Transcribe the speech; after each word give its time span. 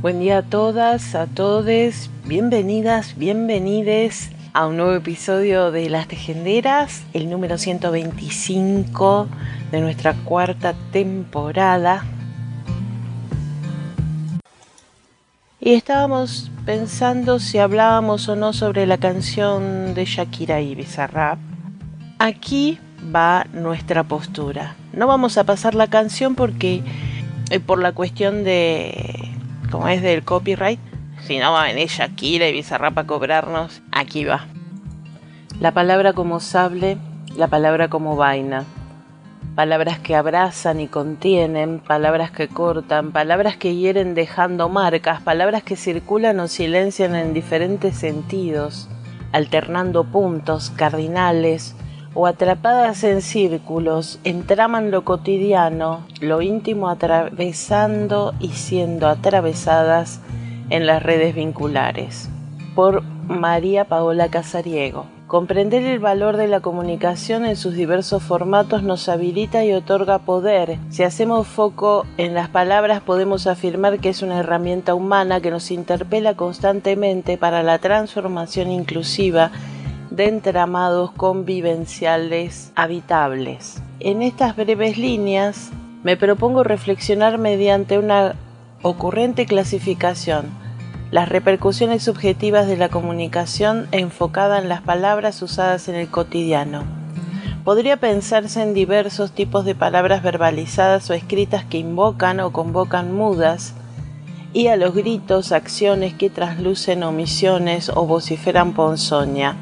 Buen 0.00 0.20
día 0.20 0.38
a 0.38 0.42
todas, 0.42 1.16
a 1.16 1.26
todos, 1.26 2.08
bienvenidas, 2.24 3.18
bienvenides 3.18 4.30
a 4.52 4.68
un 4.68 4.76
nuevo 4.76 4.92
episodio 4.92 5.72
de 5.72 5.90
Las 5.90 6.06
Tejenderas, 6.06 7.02
el 7.14 7.28
número 7.28 7.58
125 7.58 9.26
de 9.72 9.80
nuestra 9.80 10.14
cuarta 10.14 10.76
temporada. 10.92 12.04
Y 15.58 15.72
estábamos 15.72 16.52
pensando 16.64 17.40
si 17.40 17.58
hablábamos 17.58 18.28
o 18.28 18.36
no 18.36 18.52
sobre 18.52 18.86
la 18.86 18.98
canción 18.98 19.94
de 19.94 20.04
Shakira 20.04 20.60
y 20.60 20.76
Bizarrap. 20.76 21.40
Aquí 22.20 22.78
va 23.12 23.48
nuestra 23.52 24.04
postura. 24.04 24.76
No 24.92 25.08
vamos 25.08 25.38
a 25.38 25.42
pasar 25.42 25.74
la 25.74 25.88
canción 25.88 26.36
porque 26.36 26.84
eh, 27.50 27.58
por 27.58 27.80
la 27.80 27.90
cuestión 27.90 28.44
de 28.44 29.17
como 29.70 29.88
es 29.88 30.02
del 30.02 30.24
copyright, 30.24 30.80
si 31.22 31.38
no 31.38 31.52
va 31.52 31.64
a 31.64 31.66
venir 31.66 31.88
Shakira 31.88 32.48
y 32.48 32.52
Bizarrap 32.52 32.98
a 32.98 33.06
cobrarnos, 33.06 33.82
aquí 33.92 34.24
va. 34.24 34.46
La 35.60 35.72
palabra 35.72 36.12
como 36.12 36.40
sable, 36.40 36.98
la 37.36 37.48
palabra 37.48 37.88
como 37.88 38.16
vaina. 38.16 38.64
Palabras 39.54 39.98
que 39.98 40.14
abrazan 40.14 40.80
y 40.80 40.86
contienen, 40.86 41.80
palabras 41.80 42.30
que 42.30 42.46
cortan, 42.46 43.10
palabras 43.10 43.56
que 43.56 43.74
hieren 43.74 44.14
dejando 44.14 44.68
marcas, 44.68 45.20
palabras 45.20 45.64
que 45.64 45.74
circulan 45.74 46.38
o 46.38 46.46
silencian 46.46 47.16
en 47.16 47.34
diferentes 47.34 47.96
sentidos, 47.96 48.88
alternando 49.32 50.04
puntos 50.04 50.70
cardinales 50.70 51.74
o 52.14 52.26
atrapadas 52.26 53.04
en 53.04 53.22
círculos, 53.22 54.18
entraman 54.24 54.90
lo 54.90 55.04
cotidiano, 55.04 56.06
lo 56.20 56.42
íntimo 56.42 56.88
atravesando 56.88 58.34
y 58.40 58.50
siendo 58.50 59.08
atravesadas 59.08 60.20
en 60.70 60.86
las 60.86 61.02
redes 61.02 61.34
vinculares. 61.34 62.28
Por 62.74 63.02
María 63.02 63.84
Paola 63.84 64.28
Casariego. 64.28 65.06
Comprender 65.28 65.82
el 65.82 65.98
valor 65.98 66.38
de 66.38 66.48
la 66.48 66.60
comunicación 66.60 67.44
en 67.44 67.54
sus 67.56 67.74
diversos 67.74 68.22
formatos 68.22 68.82
nos 68.82 69.10
habilita 69.10 69.62
y 69.62 69.74
otorga 69.74 70.20
poder. 70.20 70.78
Si 70.88 71.02
hacemos 71.02 71.46
foco 71.46 72.06
en 72.16 72.32
las 72.32 72.48
palabras 72.48 73.02
podemos 73.02 73.46
afirmar 73.46 73.98
que 73.98 74.08
es 74.08 74.22
una 74.22 74.38
herramienta 74.38 74.94
humana 74.94 75.42
que 75.42 75.50
nos 75.50 75.70
interpela 75.70 76.34
constantemente 76.34 77.36
para 77.36 77.62
la 77.62 77.78
transformación 77.78 78.70
inclusiva 78.70 79.50
entramados 80.20 81.12
convivenciales 81.12 82.72
habitables. 82.74 83.82
En 84.00 84.22
estas 84.22 84.56
breves 84.56 84.98
líneas 84.98 85.70
me 86.02 86.16
propongo 86.16 86.64
reflexionar 86.64 87.38
mediante 87.38 87.98
una 87.98 88.34
ocurrente 88.82 89.46
clasificación 89.46 90.46
las 91.10 91.28
repercusiones 91.28 92.02
subjetivas 92.02 92.66
de 92.66 92.76
la 92.76 92.90
comunicación 92.90 93.88
enfocada 93.92 94.58
en 94.58 94.68
las 94.68 94.82
palabras 94.82 95.40
usadas 95.40 95.88
en 95.88 95.94
el 95.94 96.08
cotidiano. 96.08 96.82
Podría 97.64 97.96
pensarse 97.96 98.62
en 98.62 98.74
diversos 98.74 99.32
tipos 99.32 99.64
de 99.64 99.74
palabras 99.74 100.22
verbalizadas 100.22 101.08
o 101.10 101.14
escritas 101.14 101.64
que 101.64 101.78
invocan 101.78 102.40
o 102.40 102.52
convocan 102.52 103.14
mudas, 103.14 103.74
y 104.52 104.68
a 104.68 104.76
los 104.76 104.94
gritos, 104.94 105.52
acciones 105.52 106.14
que 106.14 106.30
traslucen 106.30 107.02
omisiones 107.02 107.90
o 107.94 108.06
vociferan 108.06 108.72
ponzoña 108.72 109.56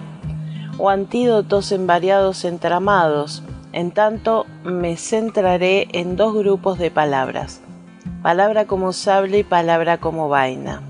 o 0.78 0.90
antídotos 0.90 1.72
en 1.72 1.86
variados 1.86 2.44
entramados, 2.44 3.42
en 3.72 3.90
tanto 3.90 4.46
me 4.64 4.96
centraré 4.96 5.88
en 5.92 6.16
dos 6.16 6.34
grupos 6.34 6.78
de 6.78 6.90
palabras, 6.90 7.60
palabra 8.22 8.66
como 8.66 8.92
sable 8.92 9.38
y 9.38 9.44
palabra 9.44 9.98
como 9.98 10.28
vaina. 10.28 10.82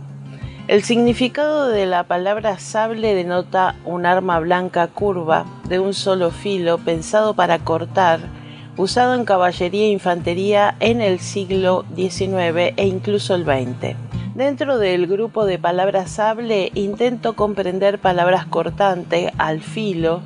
El 0.69 0.83
significado 0.83 1.69
de 1.69 1.87
la 1.87 2.05
palabra 2.05 2.59
sable 2.59 3.15
denota 3.15 3.77
un 3.85 4.05
arma 4.05 4.41
blanca 4.41 4.89
curva 4.89 5.47
de 5.69 5.79
un 5.79 5.95
solo 5.95 6.33
filo 6.33 6.79
pensado 6.79 7.35
para 7.35 7.61
cortar, 7.61 8.19
usado 8.77 9.15
en 9.15 9.25
caballería 9.25 9.85
e 9.85 9.91
infantería 9.91 10.77
en 10.81 11.01
el 11.01 11.21
siglo 11.21 11.85
XIX 11.95 12.75
e 12.77 12.87
incluso 12.87 13.35
el 13.37 13.45
XX. 13.45 14.06
Dentro 14.37 14.77
del 14.77 15.07
grupo 15.07 15.47
de 15.47 15.59
palabras 15.59 16.11
sable 16.11 16.71
intento 16.75 17.35
comprender 17.37 17.99
palabras 17.99 18.45
cortante, 18.45 19.33
al 19.39 19.63
filo, 19.63 20.21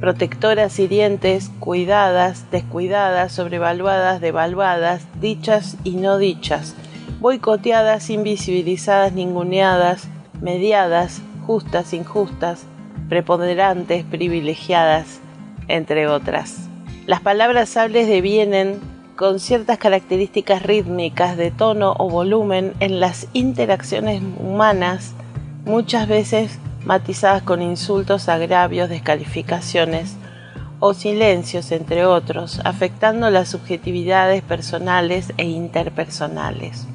protectoras 0.00 0.78
hirientes, 0.78 1.50
cuidadas, 1.60 2.50
descuidadas, 2.50 3.32
sobrevaluadas, 3.32 4.20
devaluadas, 4.20 5.06
dichas 5.18 5.78
y 5.82 5.92
no 5.92 6.18
dichas, 6.18 6.74
boicoteadas, 7.20 8.10
invisibilizadas, 8.10 9.14
ninguneadas, 9.14 10.08
mediadas, 10.42 11.22
justas, 11.46 11.94
injustas, 11.94 12.66
preponderantes, 13.08 14.04
privilegiadas, 14.04 15.20
entre 15.68 16.06
otras. 16.06 16.68
Las 17.06 17.22
palabras 17.22 17.70
sables 17.70 18.08
devienen 18.08 18.78
con 19.16 19.38
ciertas 19.38 19.78
características 19.78 20.62
rítmicas 20.62 21.36
de 21.36 21.50
tono 21.50 21.94
o 21.98 22.10
volumen 22.10 22.74
en 22.80 22.98
las 22.98 23.28
interacciones 23.32 24.22
humanas, 24.38 25.14
muchas 25.64 26.08
veces 26.08 26.58
matizadas 26.84 27.42
con 27.42 27.62
insultos, 27.62 28.28
agravios, 28.28 28.88
descalificaciones 28.88 30.16
o 30.80 30.94
silencios, 30.94 31.70
entre 31.72 32.04
otros, 32.04 32.60
afectando 32.64 33.30
las 33.30 33.48
subjetividades 33.48 34.42
personales 34.42 35.32
e 35.36 35.44
interpersonales. 35.44 36.86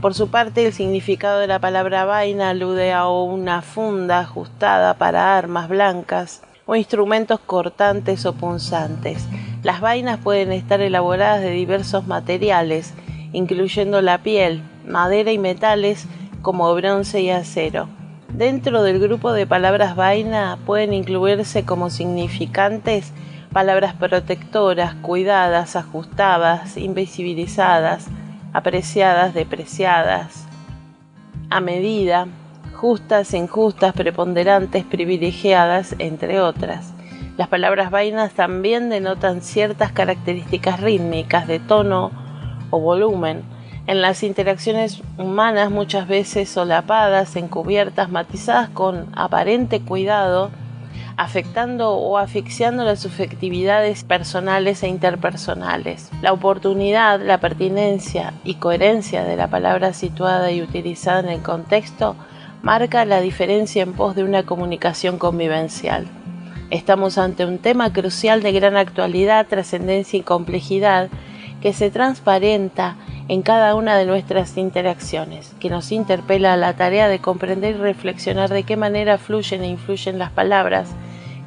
Por 0.00 0.14
su 0.14 0.28
parte, 0.28 0.66
el 0.66 0.72
significado 0.74 1.40
de 1.40 1.46
la 1.46 1.58
palabra 1.58 2.04
vaina 2.04 2.50
alude 2.50 2.92
a 2.92 3.08
una 3.08 3.62
funda 3.62 4.20
ajustada 4.20 4.94
para 4.94 5.36
armas 5.36 5.68
blancas 5.68 6.42
o 6.66 6.76
instrumentos 6.76 7.40
cortantes 7.40 8.26
o 8.26 8.34
punzantes, 8.34 9.24
las 9.66 9.80
vainas 9.80 10.20
pueden 10.20 10.52
estar 10.52 10.80
elaboradas 10.80 11.40
de 11.40 11.50
diversos 11.50 12.06
materiales, 12.06 12.94
incluyendo 13.32 14.00
la 14.00 14.18
piel, 14.18 14.62
madera 14.86 15.32
y 15.32 15.38
metales 15.38 16.06
como 16.40 16.72
bronce 16.72 17.20
y 17.22 17.30
acero. 17.30 17.88
Dentro 18.28 18.84
del 18.84 19.00
grupo 19.00 19.32
de 19.32 19.44
palabras 19.44 19.96
vaina 19.96 20.56
pueden 20.64 20.92
incluirse 20.92 21.64
como 21.64 21.90
significantes 21.90 23.12
palabras 23.52 23.94
protectoras, 23.94 24.94
cuidadas, 25.02 25.74
ajustadas, 25.74 26.76
invisibilizadas, 26.76 28.06
apreciadas, 28.52 29.34
depreciadas, 29.34 30.46
a 31.50 31.60
medida, 31.60 32.28
justas, 32.72 33.34
injustas, 33.34 33.94
preponderantes, 33.94 34.84
privilegiadas, 34.84 35.96
entre 35.98 36.40
otras. 36.40 36.95
Las 37.36 37.48
palabras 37.48 37.90
vainas 37.90 38.32
también 38.32 38.88
denotan 38.88 39.42
ciertas 39.42 39.92
características 39.92 40.80
rítmicas 40.80 41.46
de 41.46 41.58
tono 41.58 42.10
o 42.70 42.80
volumen. 42.80 43.42
En 43.86 44.00
las 44.00 44.22
interacciones 44.22 45.02
humanas 45.18 45.70
muchas 45.70 46.08
veces 46.08 46.48
solapadas, 46.48 47.36
encubiertas, 47.36 48.10
matizadas 48.10 48.70
con 48.70 49.08
aparente 49.14 49.82
cuidado, 49.82 50.50
afectando 51.18 51.92
o 51.92 52.16
asfixiando 52.16 52.84
las 52.84 53.00
subjetividades 53.00 54.02
personales 54.02 54.82
e 54.82 54.88
interpersonales. 54.88 56.10
La 56.22 56.32
oportunidad, 56.32 57.20
la 57.20 57.38
pertinencia 57.38 58.32
y 58.44 58.54
coherencia 58.54 59.24
de 59.24 59.36
la 59.36 59.48
palabra 59.48 59.92
situada 59.92 60.50
y 60.52 60.62
utilizada 60.62 61.20
en 61.20 61.28
el 61.28 61.42
contexto 61.42 62.16
marca 62.62 63.04
la 63.04 63.20
diferencia 63.20 63.82
en 63.82 63.92
pos 63.92 64.16
de 64.16 64.24
una 64.24 64.44
comunicación 64.44 65.18
convivencial. 65.18 66.06
Estamos 66.70 67.16
ante 67.16 67.44
un 67.44 67.58
tema 67.58 67.92
crucial 67.92 68.42
de 68.42 68.50
gran 68.50 68.76
actualidad, 68.76 69.46
trascendencia 69.46 70.18
y 70.18 70.22
complejidad 70.22 71.08
que 71.62 71.72
se 71.72 71.90
transparenta 71.90 72.96
en 73.28 73.42
cada 73.42 73.74
una 73.76 73.96
de 73.96 74.04
nuestras 74.04 74.56
interacciones, 74.56 75.54
que 75.60 75.70
nos 75.70 75.92
interpela 75.92 76.54
a 76.54 76.56
la 76.56 76.74
tarea 76.74 77.08
de 77.08 77.20
comprender 77.20 77.76
y 77.76 77.78
reflexionar 77.78 78.50
de 78.50 78.64
qué 78.64 78.76
manera 78.76 79.16
fluyen 79.18 79.62
e 79.62 79.68
influyen 79.68 80.18
las 80.18 80.32
palabras 80.32 80.88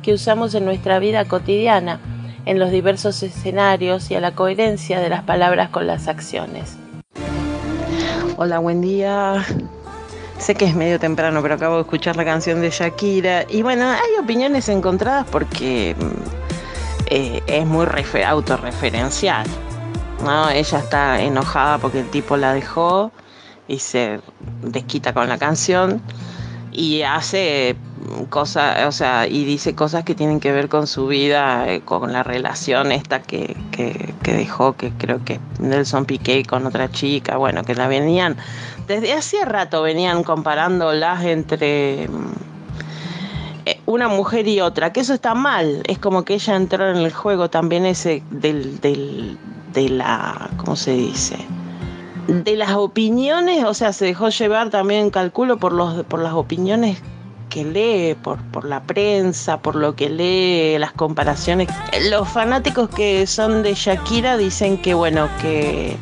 que 0.01 0.13
usamos 0.13 0.55
en 0.55 0.63
nuestra 0.63 0.99
vida 0.99 1.25
cotidiana, 1.25 1.99
en 2.45 2.57
los 2.57 2.71
diversos 2.71 3.21
escenarios 3.21 4.09
y 4.11 4.15
a 4.15 4.21
la 4.21 4.31
coherencia 4.35 5.01
de 5.01 5.09
las 5.09 5.23
palabras 5.23 5.69
con 5.69 5.85
las 5.85 6.07
acciones. 6.07 6.77
Hola, 8.37 8.59
buen 8.59 8.79
día. 8.79 9.45
Sé 10.39 10.55
que 10.55 10.65
es 10.65 10.73
medio 10.73 10.99
temprano, 10.99 11.41
pero 11.41 11.55
acabo 11.55 11.75
de 11.75 11.81
escuchar 11.81 12.15
la 12.15 12.23
canción 12.23 12.61
de 12.61 12.69
Shakira. 12.69 13.45
Y 13.49 13.61
bueno, 13.61 13.89
hay 13.89 14.23
opiniones 14.23 14.69
encontradas 14.69 15.25
porque 15.29 15.95
mm, 15.99 17.05
eh, 17.07 17.43
es 17.45 17.65
muy 17.65 17.85
autorreferencial. 18.25 19.45
¿no? 20.23 20.49
Ella 20.49 20.79
está 20.79 21.21
enojada 21.21 21.77
porque 21.77 21.99
el 21.99 22.09
tipo 22.09 22.37
la 22.37 22.53
dejó 22.53 23.11
y 23.67 23.79
se 23.79 24.21
desquita 24.61 25.13
con 25.13 25.27
la 25.27 25.37
canción 25.37 26.01
y 26.71 27.01
hace 27.01 27.75
cosas, 28.29 28.85
o 28.87 28.91
sea, 28.91 29.27
y 29.27 29.45
dice 29.45 29.75
cosas 29.75 30.03
que 30.03 30.15
tienen 30.15 30.39
que 30.39 30.51
ver 30.51 30.69
con 30.69 30.87
su 30.87 31.07
vida, 31.07 31.71
eh, 31.71 31.81
con 31.81 32.11
la 32.13 32.23
relación 32.23 32.91
esta 32.91 33.21
que, 33.21 33.55
que, 33.71 34.13
dejó, 34.33 34.73
que 34.73 34.91
creo 34.91 35.23
que 35.25 35.39
Nelson 35.59 36.05
Piqué 36.05 36.43
con 36.43 36.65
otra 36.65 36.91
chica, 36.91 37.37
bueno, 37.37 37.63
que 37.63 37.75
la 37.75 37.87
venían, 37.87 38.37
desde 38.87 39.13
hace 39.13 39.43
rato 39.45 39.81
venían 39.81 40.23
comparándolas 40.23 41.23
entre 41.23 42.07
mm, 42.07 42.33
una 43.85 44.07
mujer 44.07 44.47
y 44.47 44.61
otra, 44.61 44.93
que 44.93 44.99
eso 45.01 45.13
está 45.13 45.33
mal, 45.33 45.83
es 45.87 45.99
como 45.99 46.23
que 46.23 46.35
ella 46.35 46.55
entró 46.55 46.89
en 46.89 46.97
el 46.97 47.11
juego 47.11 47.49
también 47.49 47.85
ese 47.85 48.23
del, 48.29 48.79
del, 48.81 49.37
de 49.73 49.89
la, 49.89 50.49
¿cómo 50.57 50.75
se 50.75 50.91
dice? 50.91 51.37
De 52.27 52.55
las 52.55 52.73
opiniones, 52.73 53.63
o 53.63 53.73
sea, 53.73 53.91
se 53.93 54.05
dejó 54.05 54.29
llevar 54.29 54.69
también, 54.69 55.09
calculo, 55.09 55.57
por, 55.57 55.73
los, 55.73 56.05
por 56.05 56.21
las 56.21 56.33
opiniones 56.33 57.01
que 57.49 57.65
lee, 57.65 58.15
por, 58.15 58.41
por 58.51 58.65
la 58.65 58.81
prensa, 58.83 59.59
por 59.61 59.75
lo 59.75 59.95
que 59.95 60.09
lee, 60.09 60.77
las 60.79 60.93
comparaciones. 60.93 61.67
Los 62.09 62.29
fanáticos 62.29 62.89
que 62.89 63.27
son 63.27 63.63
de 63.63 63.73
Shakira 63.73 64.37
dicen 64.37 64.81
que, 64.81 64.93
bueno, 64.93 65.27
que 65.41 65.97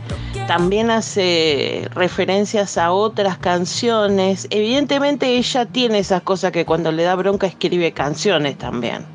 también 0.47 0.91
hace 0.91 1.89
referencias 1.93 2.77
a 2.77 2.91
otras 2.91 3.37
canciones. 3.37 4.47
Evidentemente 4.49 5.37
ella 5.37 5.65
tiene 5.65 5.99
esas 5.99 6.21
cosas 6.21 6.51
que 6.51 6.65
cuando 6.65 6.91
le 6.91 7.03
da 7.03 7.15
bronca 7.15 7.47
escribe 7.47 7.91
canciones 7.91 8.57
también. 8.57 9.05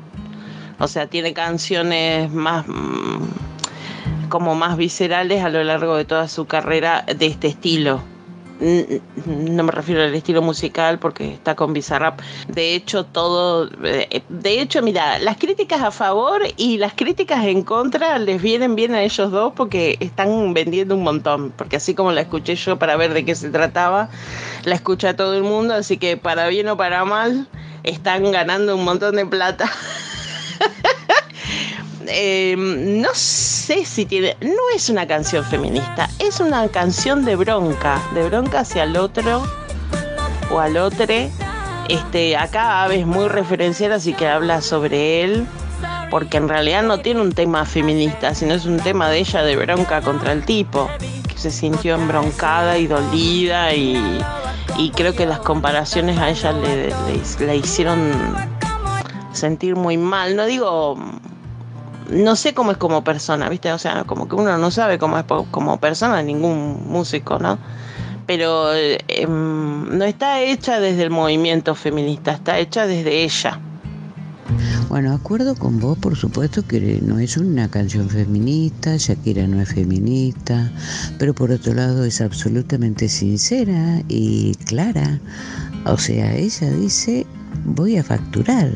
O 0.79 0.87
sea, 0.87 1.07
tiene 1.07 1.33
canciones 1.33 2.31
más 2.31 2.65
mm, 2.67 4.29
como 4.29 4.55
más 4.55 4.77
viscerales 4.77 5.43
a 5.43 5.49
lo 5.49 5.63
largo 5.63 5.95
de 5.95 6.05
toda 6.05 6.27
su 6.27 6.45
carrera 6.45 7.03
de 7.03 7.25
este 7.25 7.47
estilo. 7.47 8.12
No 8.59 9.63
me 9.63 9.71
refiero 9.71 10.03
al 10.03 10.13
estilo 10.13 10.41
musical 10.41 10.99
porque 10.99 11.33
está 11.33 11.55
con 11.55 11.73
Bizarrap. 11.73 12.21
De 12.47 12.75
hecho, 12.75 13.05
todo. 13.05 13.69
Eh, 13.83 14.21
de 14.29 14.61
hecho, 14.61 14.81
mira, 14.81 15.19
las 15.19 15.37
críticas 15.37 15.81
a 15.81 15.91
favor 15.91 16.41
y 16.55 16.77
las 16.77 16.93
críticas 16.93 17.45
en 17.45 17.63
contra 17.63 18.19
les 18.19 18.41
vienen 18.41 18.75
bien 18.75 18.93
a 18.93 19.01
ellos 19.01 19.31
dos 19.31 19.53
porque 19.55 19.97
están 19.99 20.53
vendiendo 20.53 20.95
un 20.95 21.03
montón. 21.03 21.51
Porque 21.51 21.77
así 21.77 21.93
como 21.93 22.11
la 22.11 22.21
escuché 22.21 22.55
yo 22.55 22.77
para 22.77 22.95
ver 22.95 23.13
de 23.13 23.25
qué 23.25 23.35
se 23.35 23.49
trataba, 23.49 24.09
la 24.63 24.75
escucha 24.75 25.15
todo 25.15 25.33
el 25.35 25.43
mundo. 25.43 25.73
Así 25.73 25.97
que 25.97 26.15
para 26.15 26.47
bien 26.47 26.67
o 26.69 26.77
para 26.77 27.03
mal, 27.05 27.47
están 27.83 28.31
ganando 28.31 28.75
un 28.75 28.85
montón 28.85 29.15
de 29.15 29.25
plata. 29.25 29.69
Eh, 32.07 32.55
no 32.57 33.09
sé 33.13 33.85
si 33.85 34.05
tiene, 34.05 34.35
no 34.41 34.75
es 34.75 34.89
una 34.89 35.07
canción 35.07 35.43
feminista, 35.45 36.09
es 36.19 36.39
una 36.39 36.67
canción 36.69 37.25
de 37.25 37.35
bronca, 37.35 38.01
de 38.13 38.27
bronca 38.27 38.61
hacia 38.61 38.83
el 38.83 38.97
otro 38.97 39.43
o 40.51 40.59
al 40.59 40.77
otro. 40.77 41.05
Este, 41.89 42.37
acá 42.37 42.87
es 42.93 43.05
muy 43.05 43.27
referencial, 43.27 43.91
así 43.91 44.13
que 44.13 44.27
habla 44.27 44.61
sobre 44.61 45.23
él, 45.23 45.45
porque 46.09 46.37
en 46.37 46.47
realidad 46.47 46.83
no 46.83 46.99
tiene 46.99 47.21
un 47.21 47.33
tema 47.33 47.65
feminista, 47.65 48.33
sino 48.33 48.53
es 48.53 48.65
un 48.65 48.77
tema 48.77 49.09
de 49.09 49.19
ella 49.19 49.43
de 49.43 49.55
bronca 49.55 50.01
contra 50.01 50.31
el 50.31 50.45
tipo, 50.45 50.89
que 51.27 51.37
se 51.37 51.51
sintió 51.51 51.95
embroncada 51.95 52.77
y 52.77 52.87
dolida 52.87 53.73
y, 53.73 54.21
creo 54.95 55.13
que 55.15 55.25
las 55.25 55.39
comparaciones 55.39 56.17
a 56.17 56.29
ella 56.29 56.51
le 56.51 57.55
hicieron 57.57 58.11
sentir 59.33 59.75
muy 59.75 59.97
mal. 59.97 60.35
No 60.35 60.45
digo 60.45 60.97
no 62.09 62.35
sé 62.35 62.53
cómo 62.53 62.71
es 62.71 62.77
como 62.77 63.03
persona, 63.03 63.49
¿viste? 63.49 63.71
O 63.71 63.77
sea, 63.77 64.03
como 64.03 64.27
que 64.27 64.35
uno 64.35 64.57
no 64.57 64.71
sabe 64.71 64.97
cómo 64.97 65.17
es 65.17 65.25
como 65.51 65.79
persona 65.79 66.21
ningún 66.21 66.87
músico, 66.87 67.39
¿no? 67.39 67.57
Pero 68.25 68.73
em, 68.73 69.97
no 69.97 70.05
está 70.05 70.41
hecha 70.41 70.79
desde 70.79 71.03
el 71.03 71.09
movimiento 71.09 71.75
feminista, 71.75 72.31
está 72.33 72.59
hecha 72.59 72.87
desde 72.87 73.23
ella. 73.23 73.59
Bueno, 74.89 75.13
acuerdo 75.13 75.55
con 75.55 75.79
vos, 75.79 75.97
por 75.97 76.15
supuesto, 76.15 76.65
que 76.67 76.99
no 77.01 77.17
es 77.17 77.37
una 77.37 77.67
canción 77.67 78.09
feminista, 78.09 78.95
Shakira 78.95 79.47
no 79.47 79.59
es 79.59 79.73
feminista, 79.73 80.71
pero 81.17 81.33
por 81.33 81.51
otro 81.51 81.73
lado 81.73 82.05
es 82.05 82.21
absolutamente 82.21 83.09
sincera 83.09 84.03
y 84.07 84.53
clara. 84.65 85.19
O 85.85 85.97
sea, 85.97 86.35
ella 86.35 86.69
dice, 86.69 87.25
voy 87.65 87.97
a 87.97 88.03
facturar. 88.03 88.69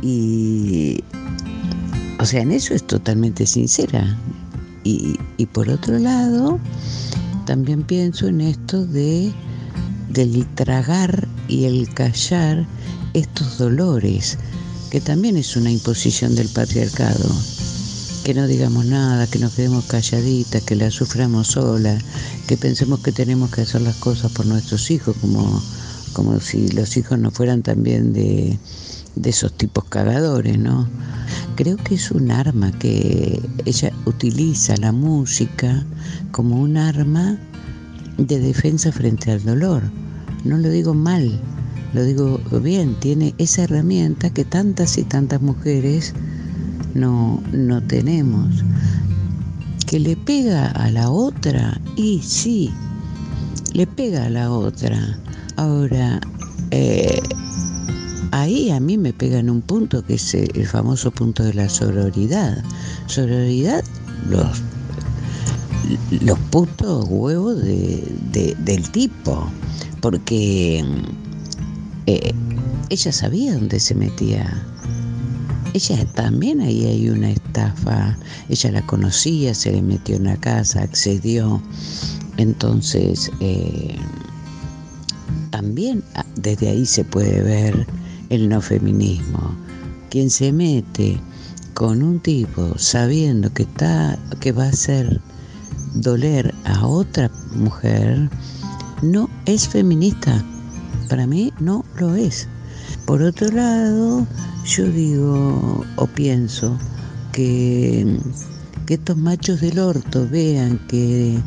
Y 0.00 1.02
o 2.22 2.24
sea, 2.24 2.42
en 2.42 2.52
eso 2.52 2.72
es 2.72 2.86
totalmente 2.86 3.46
sincera. 3.46 4.16
Y, 4.84 5.16
por 5.52 5.68
otro 5.68 5.98
lado, 5.98 6.60
también 7.46 7.82
pienso 7.82 8.28
en 8.28 8.40
esto 8.40 8.86
de 8.86 9.32
del 10.08 10.46
tragar 10.54 11.26
y 11.48 11.64
el 11.64 11.92
callar 11.94 12.64
estos 13.14 13.58
dolores, 13.58 14.38
que 14.90 15.00
también 15.00 15.36
es 15.36 15.56
una 15.56 15.72
imposición 15.72 16.36
del 16.36 16.48
patriarcado. 16.48 17.28
Que 18.22 18.34
no 18.34 18.46
digamos 18.46 18.86
nada, 18.86 19.26
que 19.26 19.40
nos 19.40 19.54
quedemos 19.54 19.86
calladitas, 19.86 20.62
que 20.62 20.76
la 20.76 20.92
suframos 20.92 21.48
sola, 21.48 21.98
que 22.46 22.56
pensemos 22.56 23.00
que 23.00 23.10
tenemos 23.10 23.50
que 23.50 23.62
hacer 23.62 23.80
las 23.80 23.96
cosas 23.96 24.30
por 24.30 24.46
nuestros 24.46 24.92
hijos, 24.92 25.16
como, 25.20 25.60
como 26.12 26.38
si 26.38 26.68
los 26.68 26.96
hijos 26.96 27.18
no 27.18 27.32
fueran 27.32 27.62
también 27.62 28.12
de, 28.12 28.56
de 29.14 29.30
esos 29.30 29.52
tipos 29.52 29.84
cagadores, 29.84 30.58
¿no? 30.58 30.88
Creo 31.56 31.76
que 31.76 31.94
es 31.96 32.10
un 32.10 32.30
arma 32.30 32.72
que 32.78 33.40
ella 33.64 33.92
utiliza 34.06 34.76
la 34.76 34.92
música 34.92 35.84
como 36.30 36.60
un 36.60 36.76
arma 36.76 37.38
de 38.18 38.38
defensa 38.38 38.90
frente 38.92 39.30
al 39.30 39.44
dolor. 39.44 39.82
No 40.44 40.58
lo 40.58 40.68
digo 40.70 40.94
mal, 40.94 41.40
lo 41.92 42.04
digo 42.04 42.38
bien, 42.62 42.94
tiene 43.00 43.34
esa 43.38 43.64
herramienta 43.64 44.30
que 44.30 44.44
tantas 44.44 44.96
y 44.98 45.04
tantas 45.04 45.42
mujeres 45.42 46.14
no, 46.94 47.42
no 47.52 47.82
tenemos. 47.82 48.64
Que 49.86 50.00
le 50.00 50.16
pega 50.16 50.68
a 50.70 50.90
la 50.90 51.10
otra, 51.10 51.78
y 51.96 52.22
sí, 52.22 52.72
le 53.74 53.86
pega 53.86 54.24
a 54.24 54.30
la 54.30 54.50
otra. 54.50 55.18
Ahora, 55.56 56.18
eh, 56.70 57.20
ahí 58.32 58.70
a 58.70 58.80
mí 58.80 58.98
me 58.98 59.12
pega 59.12 59.38
en 59.38 59.48
un 59.48 59.62
punto 59.62 60.04
que 60.04 60.14
es 60.14 60.34
el 60.34 60.66
famoso 60.66 61.10
punto 61.10 61.44
de 61.44 61.54
la 61.54 61.68
sororidad. 61.68 62.62
Sororidad, 63.06 63.84
los, 64.28 64.62
los 66.22 66.38
putos 66.50 67.06
huevos 67.08 67.62
del 67.62 68.90
tipo, 68.90 69.46
porque 70.00 70.84
eh, 72.06 72.32
ella 72.88 73.12
sabía 73.12 73.54
dónde 73.54 73.78
se 73.78 73.94
metía. 73.94 74.66
Ella 75.74 76.04
también 76.14 76.60
ahí 76.60 76.84
hay 76.86 77.08
una 77.08 77.30
estafa. 77.30 78.16
Ella 78.48 78.72
la 78.72 78.86
conocía, 78.86 79.54
se 79.54 79.72
le 79.72 79.82
metió 79.82 80.16
en 80.16 80.24
la 80.24 80.36
casa, 80.36 80.82
accedió. 80.82 81.62
Entonces, 82.38 83.30
eh, 83.40 83.96
también 85.50 86.02
ah, 86.14 86.24
desde 86.36 86.68
ahí 86.68 86.86
se 86.86 87.04
puede 87.04 87.42
ver 87.42 87.86
el 88.32 88.48
no 88.48 88.62
feminismo. 88.62 89.54
Quien 90.08 90.30
se 90.30 90.52
mete 90.52 91.20
con 91.74 92.02
un 92.02 92.18
tipo 92.18 92.78
sabiendo 92.78 93.52
que 93.52 93.64
está 93.64 94.18
que 94.40 94.52
va 94.52 94.64
a 94.64 94.68
hacer 94.68 95.20
doler 95.94 96.54
a 96.64 96.86
otra 96.86 97.30
mujer 97.54 98.30
no 99.02 99.28
es 99.44 99.68
feminista. 99.68 100.42
Para 101.10 101.26
mí 101.26 101.52
no 101.60 101.84
lo 101.98 102.14
es. 102.14 102.48
Por 103.04 103.22
otro 103.22 103.50
lado, 103.50 104.26
yo 104.64 104.86
digo 104.90 105.84
o 105.96 106.06
pienso 106.06 106.78
que, 107.32 108.18
que 108.86 108.94
estos 108.94 109.18
machos 109.18 109.60
del 109.60 109.78
orto 109.78 110.26
vean 110.26 110.80
que, 110.88 111.38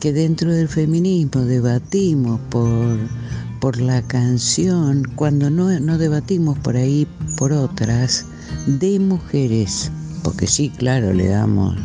que 0.00 0.12
dentro 0.12 0.52
del 0.52 0.66
feminismo 0.66 1.42
debatimos 1.42 2.40
por 2.50 2.98
por 3.60 3.80
la 3.80 4.02
canción 4.02 5.04
cuando 5.16 5.50
no, 5.50 5.78
no 5.80 5.98
debatimos 5.98 6.58
por 6.58 6.76
ahí 6.76 7.06
por 7.36 7.52
otras 7.52 8.26
de 8.66 8.98
mujeres. 8.98 9.90
Porque 10.22 10.46
sí, 10.46 10.70
claro, 10.70 11.12
le 11.12 11.28
damos 11.28 11.76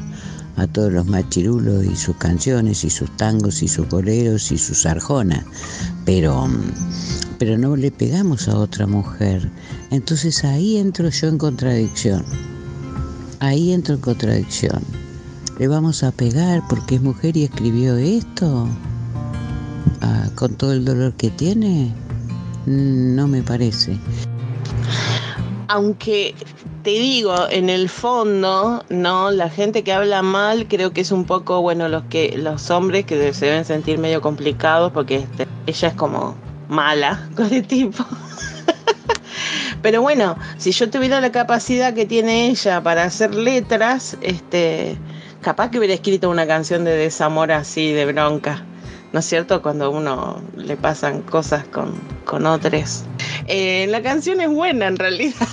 a 0.60 0.68
todos 0.68 0.92
los 0.92 1.06
machirulos 1.08 1.86
y 1.86 1.96
sus 1.96 2.16
canciones 2.18 2.84
y 2.84 2.90
sus 2.90 3.16
tangos 3.18 3.64
y 3.64 3.68
sus 3.68 3.88
boleros 3.88 4.52
y 4.52 4.58
sus 4.58 4.86
arjonas, 4.86 5.46
pero, 6.06 6.48
pero 7.38 7.58
no 7.58 7.76
le 7.76 7.92
pegamos 7.92 8.48
a 8.50 8.58
otra 8.58 8.86
mujer. 8.86 9.50
Entonces 9.90 10.44
ahí 10.44 10.78
entro 10.78 11.10
yo 11.10 11.28
en 11.30 11.38
contradicción. 11.38 12.26
Ahí 13.40 13.72
entro 13.72 13.96
en 13.96 14.02
contradicción. 14.02 14.84
¿Le 15.60 15.68
vamos 15.68 16.04
a 16.04 16.12
pegar 16.12 16.62
porque 16.70 16.96
es 16.96 17.02
mujer 17.02 17.38
y 17.38 17.46
escribió 17.46 17.96
esto? 17.98 18.68
Ah, 20.02 20.30
¿Con 20.36 20.56
todo 20.56 20.74
el 20.74 20.86
dolor 20.86 21.14
que 21.14 21.30
tiene? 21.30 21.94
No 22.66 23.28
me 23.28 23.42
parece. 23.42 23.98
Aunque 25.68 26.36
te 26.84 26.92
digo, 26.92 27.50
en 27.50 27.70
el 27.70 27.90
fondo, 27.90 28.84
no, 28.90 29.32
la 29.32 29.50
gente 29.50 29.84
que 29.84 29.92
habla 29.92 30.22
mal 30.22 30.68
creo 30.68 30.92
que 30.92 31.02
es 31.02 31.12
un 31.12 31.26
poco, 31.26 31.62
bueno, 31.62 31.90
los 31.90 32.04
que 32.06 32.38
los 32.38 32.70
hombres 32.72 33.06
que 33.06 33.34
se 33.34 33.48
deben 33.48 33.66
sentir 33.66 34.00
medio 34.00 34.22
complicados 34.22 34.92
porque 34.92 35.18
este, 35.18 35.48
ella 35.66 35.88
es 35.90 35.94
como 35.94 36.36
mala 36.70 37.30
con 37.36 37.54
el 37.54 37.68
tipo. 37.68 38.06
Pero 39.82 40.02
bueno, 40.02 40.38
si 40.58 40.72
yo 40.72 40.90
tuviera 40.90 41.22
la 41.22 41.32
capacidad 41.32 41.94
que 41.94 42.06
tiene 42.06 42.50
ella 42.50 42.82
para 42.82 43.04
hacer 43.04 43.34
letras, 43.34 44.18
este, 44.22 44.98
capaz 45.42 45.70
que 45.70 45.80
hubiera 45.80 45.94
escrito 45.94 46.30
una 46.30 46.48
canción 46.48 46.84
de 46.84 46.92
desamor 46.92 47.52
así, 47.52 47.92
de 47.92 48.06
bronca. 48.06 48.66
¿No 49.12 49.20
es 49.20 49.25
cierto? 49.25 49.62
Cuando 49.62 49.89
uno 49.89 50.42
le 50.56 50.78
pasan 50.78 51.22
cosas 51.24 51.68
con, 51.68 51.94
con 52.25 52.46
otros. 52.46 53.06
Eh, 53.48 53.88
la 53.89 54.01
canción 54.01 54.39
es 54.42 54.50
buena 54.50 54.88
en 54.88 54.98
realidad. 54.98 55.48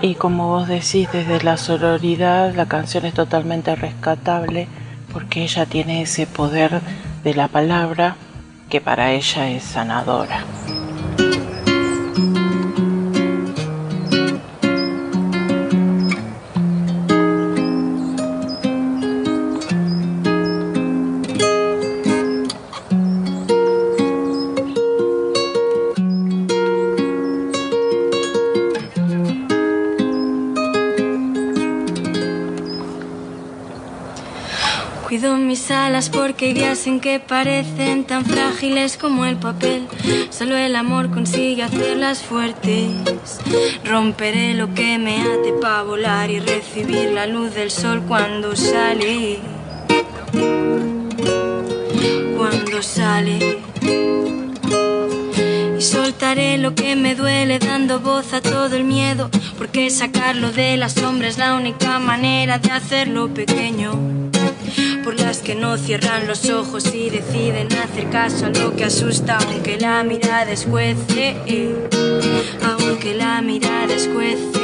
Y 0.00 0.14
como 0.14 0.48
vos 0.48 0.68
decís, 0.68 1.08
desde 1.12 1.42
la 1.42 1.56
sororidad, 1.56 2.54
la 2.54 2.66
canción 2.66 3.04
es 3.04 3.14
totalmente 3.14 3.74
rescatable 3.74 4.68
porque 5.12 5.42
ella 5.42 5.66
tiene 5.66 6.02
ese 6.02 6.26
poder 6.26 6.80
de 7.24 7.34
la 7.34 7.48
palabra 7.48 8.16
que 8.68 8.80
para 8.80 9.12
ella 9.12 9.50
es 9.50 9.64
sanadora. 9.64 10.44
Porque 36.12 36.46
hay 36.46 36.52
días 36.52 36.86
en 36.86 37.00
que 37.00 37.18
parecen 37.18 38.04
tan 38.04 38.24
frágiles 38.24 38.96
como 38.96 39.24
el 39.24 39.36
papel. 39.36 39.88
Solo 40.30 40.56
el 40.56 40.76
amor 40.76 41.10
consigue 41.10 41.64
hacerlas 41.64 42.22
fuertes. 42.22 43.40
Romperé 43.84 44.54
lo 44.54 44.72
que 44.74 44.96
me 44.98 45.20
ate 45.22 45.52
para 45.60 45.82
volar 45.82 46.30
y 46.30 46.38
recibir 46.38 47.10
la 47.10 47.26
luz 47.26 47.52
del 47.52 47.72
sol 47.72 48.02
cuando 48.06 48.54
sale. 48.54 49.40
Cuando 52.36 52.80
sale. 52.80 53.58
Y 55.76 55.82
soltaré 55.82 56.58
lo 56.58 56.76
que 56.76 56.94
me 56.94 57.16
duele 57.16 57.58
dando 57.58 57.98
voz 57.98 58.34
a 58.34 58.40
todo 58.40 58.76
el 58.76 58.84
miedo. 58.84 59.30
Porque 59.58 59.90
sacarlo 59.90 60.52
de 60.52 60.76
la 60.76 60.88
sombra 60.88 61.26
es 61.26 61.38
la 61.38 61.56
única 61.56 61.98
manera 61.98 62.58
de 62.60 62.70
hacerlo 62.70 63.34
pequeño 63.34 64.19
por 65.02 65.18
las 65.18 65.38
que 65.38 65.54
no 65.54 65.76
cierran 65.78 66.26
los 66.26 66.48
ojos 66.50 66.94
y 66.94 67.10
deciden 67.10 67.68
hacer 67.72 68.10
caso 68.10 68.46
a 68.46 68.48
lo 68.50 68.74
que 68.74 68.84
asusta, 68.84 69.38
aunque 69.38 69.78
la 69.78 70.02
mirada 70.02 70.50
escuece, 70.50 71.36
aunque 72.62 73.14
la 73.14 73.40
mirada 73.40 73.94
escuece. 73.94 74.60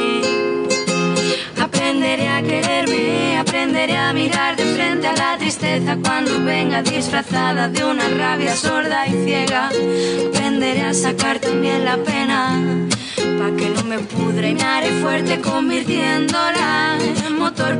Aprenderé 1.59 2.27
a 2.27 2.41
quererme, 2.41 3.37
aprenderé 3.37 3.97
a 3.97 4.13
mirar 4.13 4.55
de 4.55 4.65
frente 4.65 5.07
a 5.07 5.13
la 5.13 5.37
tristeza 5.37 5.97
cuando 6.03 6.43
venga 6.43 6.81
disfrazada 6.81 7.67
de 7.69 7.83
una 7.83 8.07
rabia 8.09 8.55
sorda 8.55 9.07
y 9.07 9.11
ciega. 9.25 9.69
Aprenderé 10.29 10.81
a 10.81 10.93
sacar 10.93 11.39
también 11.39 11.85
la 11.85 11.97
pena 11.97 12.87
pa' 13.39 13.55
que 13.55 13.69
no 13.69 13.83
me 13.83 13.99
pudre 13.99 14.49
y 14.49 14.55
me 14.55 14.63
haré 14.63 14.89
fuerte 15.01 15.39
convirtiéndola 15.41 16.56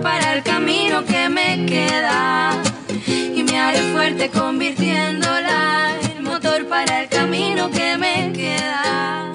para 0.02 0.34
el 0.34 0.44
camino 0.44 1.04
que 1.06 1.30
me 1.30 1.66
queda 1.66 2.62
y 3.08 3.44
me 3.44 3.60
haré 3.60 3.80
fuerte 3.92 4.30
convirtiéndola 4.30 5.94
en 6.02 6.24
motor 6.24 6.68
para 6.68 7.02
el 7.02 7.10
camino 7.10 7.70
que 7.70 7.98
me 7.98 8.32
queda. 8.34 9.32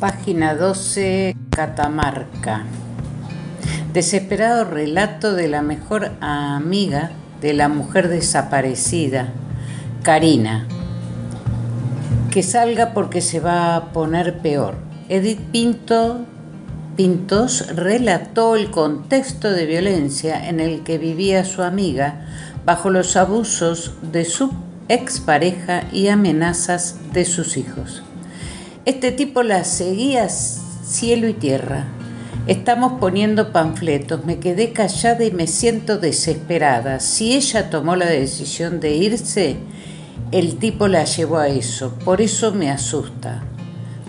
Página 0.00 0.54
12, 0.54 1.36
Catamarca. 1.50 2.64
Desesperado 3.92 4.64
relato 4.64 5.34
de 5.34 5.48
la 5.48 5.62
mejor 5.62 6.12
amiga 6.20 7.12
de 7.40 7.52
la 7.52 7.68
mujer 7.68 8.08
desaparecida, 8.08 9.28
Karina, 10.02 10.66
que 12.30 12.42
salga 12.42 12.94
porque 12.94 13.20
se 13.20 13.40
va 13.40 13.76
a 13.76 13.92
poner 13.92 14.38
peor. 14.38 14.76
Edith 15.08 15.40
Pinto 15.50 16.26
Pintos 16.96 17.74
relató 17.74 18.54
el 18.54 18.70
contexto 18.70 19.50
de 19.50 19.64
violencia 19.64 20.48
en 20.50 20.60
el 20.60 20.82
que 20.82 20.98
vivía 20.98 21.46
su 21.46 21.62
amiga 21.62 22.26
bajo 22.66 22.90
los 22.90 23.16
abusos 23.16 23.94
de 24.12 24.26
su 24.26 24.52
expareja 24.88 25.84
y 25.90 26.08
amenazas 26.08 26.96
de 27.14 27.24
sus 27.24 27.56
hijos. 27.56 28.02
Este 28.84 29.10
tipo 29.10 29.42
la 29.42 29.64
seguía 29.64 30.28
cielo 30.28 31.28
y 31.28 31.32
tierra. 31.32 31.86
Estamos 32.46 33.00
poniendo 33.00 33.52
panfletos, 33.52 34.26
me 34.26 34.38
quedé 34.38 34.74
callada 34.74 35.24
y 35.24 35.30
me 35.30 35.46
siento 35.46 35.96
desesperada. 35.96 37.00
Si 37.00 37.34
ella 37.34 37.70
tomó 37.70 37.96
la 37.96 38.06
decisión 38.06 38.80
de 38.80 38.96
irse, 38.96 39.56
el 40.30 40.56
tipo 40.56 40.88
la 40.88 41.04
llevó 41.04 41.38
a 41.38 41.48
eso, 41.48 41.94
por 42.04 42.20
eso 42.20 42.52
me 42.52 42.70
asusta, 42.70 43.44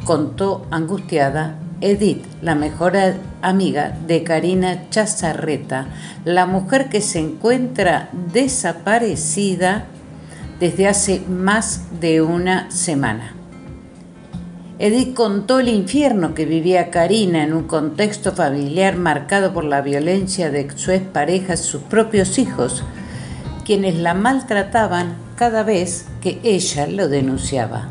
contó 0.04 0.66
angustiada 0.70 1.63
Edith, 1.84 2.24
la 2.42 2.56
mejor 2.56 2.94
amiga 3.42 3.98
de 4.08 4.24
Karina 4.24 4.90
Chazarreta, 4.90 5.88
la 6.24 6.46
mujer 6.46 6.88
que 6.88 7.02
se 7.02 7.20
encuentra 7.20 8.10
desaparecida 8.32 9.88
desde 10.62 10.88
hace 10.88 11.20
más 11.28 11.82
de 12.00 12.22
una 12.22 12.72
semana. 12.72 13.36
Edith 14.80 15.14
contó 15.14 15.60
el 15.60 15.68
infierno 15.68 16.34
que 16.34 16.46
vivía 16.46 16.90
Karina 16.90 17.44
en 17.44 17.52
un 17.52 17.64
contexto 17.64 18.32
familiar 18.32 18.96
marcado 18.96 19.54
por 19.54 19.66
la 19.66 19.82
violencia 19.82 20.50
de 20.52 20.70
su 20.78 20.92
expareja, 20.92 21.58
sus 21.58 21.82
propios 21.82 22.40
hijos, 22.40 22.86
quienes 23.66 23.96
la 23.96 24.14
maltrataban 24.14 25.16
cada 25.36 25.64
vez 25.64 26.06
que 26.22 26.40
ella 26.44 26.88
lo 26.88 27.10
denunciaba. 27.10 27.90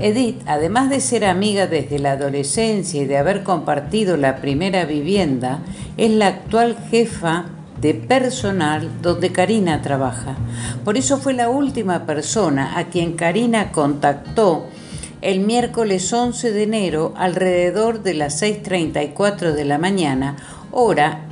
Edith, 0.00 0.42
además 0.46 0.90
de 0.90 1.00
ser 1.00 1.24
amiga 1.24 1.66
desde 1.66 1.98
la 1.98 2.12
adolescencia 2.12 3.02
y 3.02 3.06
de 3.06 3.18
haber 3.18 3.42
compartido 3.42 4.16
la 4.16 4.36
primera 4.36 4.84
vivienda, 4.84 5.60
es 5.96 6.10
la 6.12 6.28
actual 6.28 6.76
jefa 6.90 7.46
de 7.80 7.94
personal 7.94 8.90
donde 9.02 9.32
Karina 9.32 9.82
trabaja. 9.82 10.36
Por 10.84 10.96
eso 10.96 11.18
fue 11.18 11.32
la 11.32 11.48
última 11.48 12.06
persona 12.06 12.78
a 12.78 12.84
quien 12.84 13.14
Karina 13.14 13.72
contactó 13.72 14.66
el 15.20 15.40
miércoles 15.40 16.12
11 16.12 16.52
de 16.52 16.62
enero 16.62 17.14
alrededor 17.16 18.04
de 18.04 18.14
las 18.14 18.40
6.34 18.40 19.52
de 19.52 19.64
la 19.64 19.78
mañana, 19.78 20.36
hora 20.70 21.24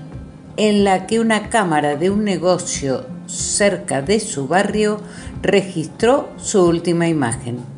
en 0.57 0.83
la 0.83 1.07
que 1.07 1.21
una 1.21 1.51
cámara 1.51 1.95
de 1.95 2.11
un 2.11 2.25
negocio 2.25 3.07
cerca 3.27 4.03
de 4.03 4.19
su 4.19 4.49
barrio 4.49 5.01
registró 5.43 6.31
su 6.37 6.65
última 6.65 7.09
imagen. 7.09 7.76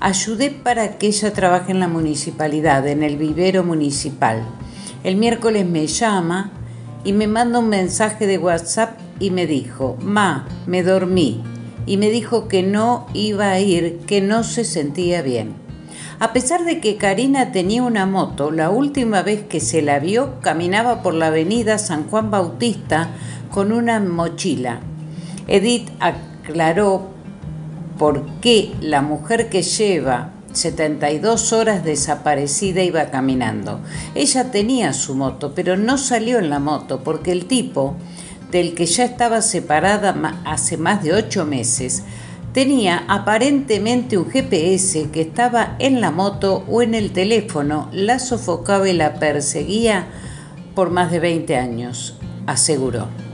Ayudé 0.00 0.50
para 0.50 0.96
que 0.96 1.08
ella 1.08 1.32
trabaje 1.32 1.72
en 1.72 1.80
la 1.80 1.88
municipalidad, 1.88 2.86
en 2.86 3.02
el 3.02 3.16
vivero 3.16 3.64
municipal. 3.64 4.44
El 5.02 5.16
miércoles 5.16 5.66
me 5.66 5.88
llama 5.88 6.52
y 7.02 7.12
me 7.12 7.26
manda 7.26 7.58
un 7.58 7.68
mensaje 7.68 8.28
de 8.28 8.38
WhatsApp 8.38 8.96
y 9.18 9.30
me 9.30 9.48
dijo, 9.48 9.96
Ma, 10.00 10.46
me 10.66 10.84
dormí. 10.84 11.42
Y 11.84 11.96
me 11.96 12.10
dijo 12.10 12.46
que 12.46 12.62
no 12.62 13.06
iba 13.12 13.50
a 13.50 13.58
ir, 13.58 13.98
que 14.06 14.20
no 14.20 14.44
se 14.44 14.64
sentía 14.64 15.20
bien. 15.22 15.54
A 16.20 16.32
pesar 16.32 16.64
de 16.64 16.80
que 16.80 16.96
Karina 16.96 17.50
tenía 17.50 17.82
una 17.82 18.06
moto, 18.06 18.52
la 18.52 18.70
última 18.70 19.22
vez 19.22 19.42
que 19.48 19.58
se 19.58 19.82
la 19.82 19.98
vio 19.98 20.40
caminaba 20.40 21.02
por 21.02 21.14
la 21.14 21.28
avenida 21.28 21.76
San 21.78 22.08
Juan 22.08 22.30
Bautista 22.30 23.10
con 23.50 23.72
una 23.72 23.98
mochila. 23.98 24.78
Edith 25.48 25.90
aclaró 25.98 27.17
por 27.98 28.24
qué 28.40 28.72
la 28.80 29.02
mujer 29.02 29.48
que 29.48 29.62
lleva 29.62 30.32
72 30.52 31.52
horas 31.52 31.84
desaparecida 31.84 32.82
iba 32.82 33.10
caminando. 33.10 33.80
Ella 34.14 34.50
tenía 34.50 34.92
su 34.92 35.14
moto, 35.14 35.52
pero 35.54 35.76
no 35.76 35.98
salió 35.98 36.38
en 36.38 36.50
la 36.50 36.58
moto 36.58 37.02
porque 37.04 37.32
el 37.32 37.46
tipo, 37.46 37.96
del 38.50 38.74
que 38.74 38.86
ya 38.86 39.04
estaba 39.04 39.42
separada 39.42 40.14
hace 40.44 40.78
más 40.78 41.02
de 41.02 41.12
ocho 41.12 41.44
meses, 41.44 42.02
tenía 42.52 43.04
aparentemente 43.08 44.16
un 44.16 44.30
GPS 44.30 45.10
que 45.10 45.20
estaba 45.20 45.76
en 45.78 46.00
la 46.00 46.10
moto 46.10 46.64
o 46.66 46.82
en 46.82 46.94
el 46.94 47.12
teléfono, 47.12 47.88
la 47.92 48.18
sofocaba 48.18 48.88
y 48.88 48.94
la 48.94 49.14
perseguía 49.14 50.06
por 50.74 50.90
más 50.90 51.10
de 51.10 51.20
20 51.20 51.56
años, 51.56 52.16
aseguró. 52.46 53.27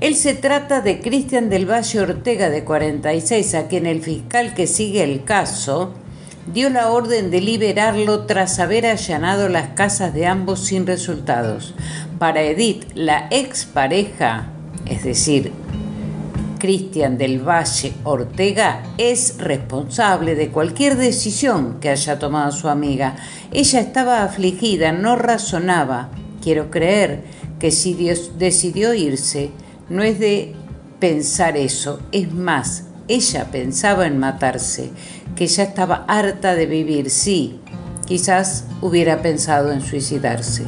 Él 0.00 0.14
se 0.14 0.34
trata 0.34 0.82
de 0.82 1.00
Cristian 1.00 1.48
del 1.48 1.64
Valle 1.64 2.00
Ortega, 2.00 2.50
de 2.50 2.64
46, 2.64 3.54
a 3.54 3.66
quien 3.66 3.86
el 3.86 4.02
fiscal 4.02 4.52
que 4.52 4.66
sigue 4.66 5.02
el 5.02 5.24
caso 5.24 5.94
dio 6.52 6.68
la 6.68 6.90
orden 6.90 7.30
de 7.30 7.40
liberarlo 7.40 8.26
tras 8.26 8.58
haber 8.58 8.84
allanado 8.84 9.48
las 9.48 9.70
casas 9.70 10.12
de 10.12 10.26
ambos 10.26 10.60
sin 10.60 10.86
resultados. 10.86 11.74
Para 12.18 12.42
Edith, 12.42 12.84
la 12.94 13.28
expareja, 13.30 14.48
es 14.84 15.02
decir, 15.02 15.50
Cristian 16.58 17.16
del 17.16 17.38
Valle 17.40 17.94
Ortega, 18.04 18.82
es 18.98 19.38
responsable 19.38 20.34
de 20.34 20.48
cualquier 20.48 20.98
decisión 20.98 21.80
que 21.80 21.88
haya 21.88 22.18
tomado 22.18 22.52
su 22.52 22.68
amiga. 22.68 23.16
Ella 23.50 23.80
estaba 23.80 24.24
afligida, 24.24 24.92
no 24.92 25.16
razonaba. 25.16 26.10
Quiero 26.42 26.70
creer 26.70 27.24
que 27.58 27.70
si 27.70 27.94
Dios 27.94 28.32
decidió 28.38 28.92
irse, 28.92 29.50
no 29.88 30.02
es 30.02 30.18
de 30.18 30.54
pensar 31.00 31.56
eso, 31.56 32.00
es 32.12 32.32
más, 32.32 32.84
ella 33.08 33.50
pensaba 33.52 34.06
en 34.06 34.18
matarse, 34.18 34.90
que 35.36 35.46
ya 35.46 35.62
estaba 35.62 36.04
harta 36.08 36.54
de 36.54 36.66
vivir, 36.66 37.10
sí, 37.10 37.60
quizás 38.06 38.64
hubiera 38.80 39.22
pensado 39.22 39.72
en 39.72 39.80
suicidarse. 39.80 40.64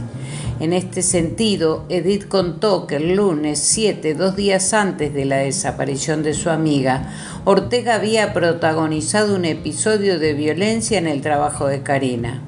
En 0.60 0.72
este 0.72 1.02
sentido, 1.02 1.84
Edith 1.88 2.26
contó 2.26 2.88
que 2.88 2.96
el 2.96 3.14
lunes 3.14 3.60
7, 3.60 4.14
dos 4.14 4.34
días 4.34 4.74
antes 4.74 5.14
de 5.14 5.24
la 5.24 5.36
desaparición 5.36 6.24
de 6.24 6.34
su 6.34 6.50
amiga, 6.50 7.12
Ortega 7.44 7.94
había 7.94 8.32
protagonizado 8.32 9.36
un 9.36 9.44
episodio 9.44 10.18
de 10.18 10.34
violencia 10.34 10.98
en 10.98 11.06
el 11.06 11.20
trabajo 11.20 11.68
de 11.68 11.82
Karina. 11.82 12.42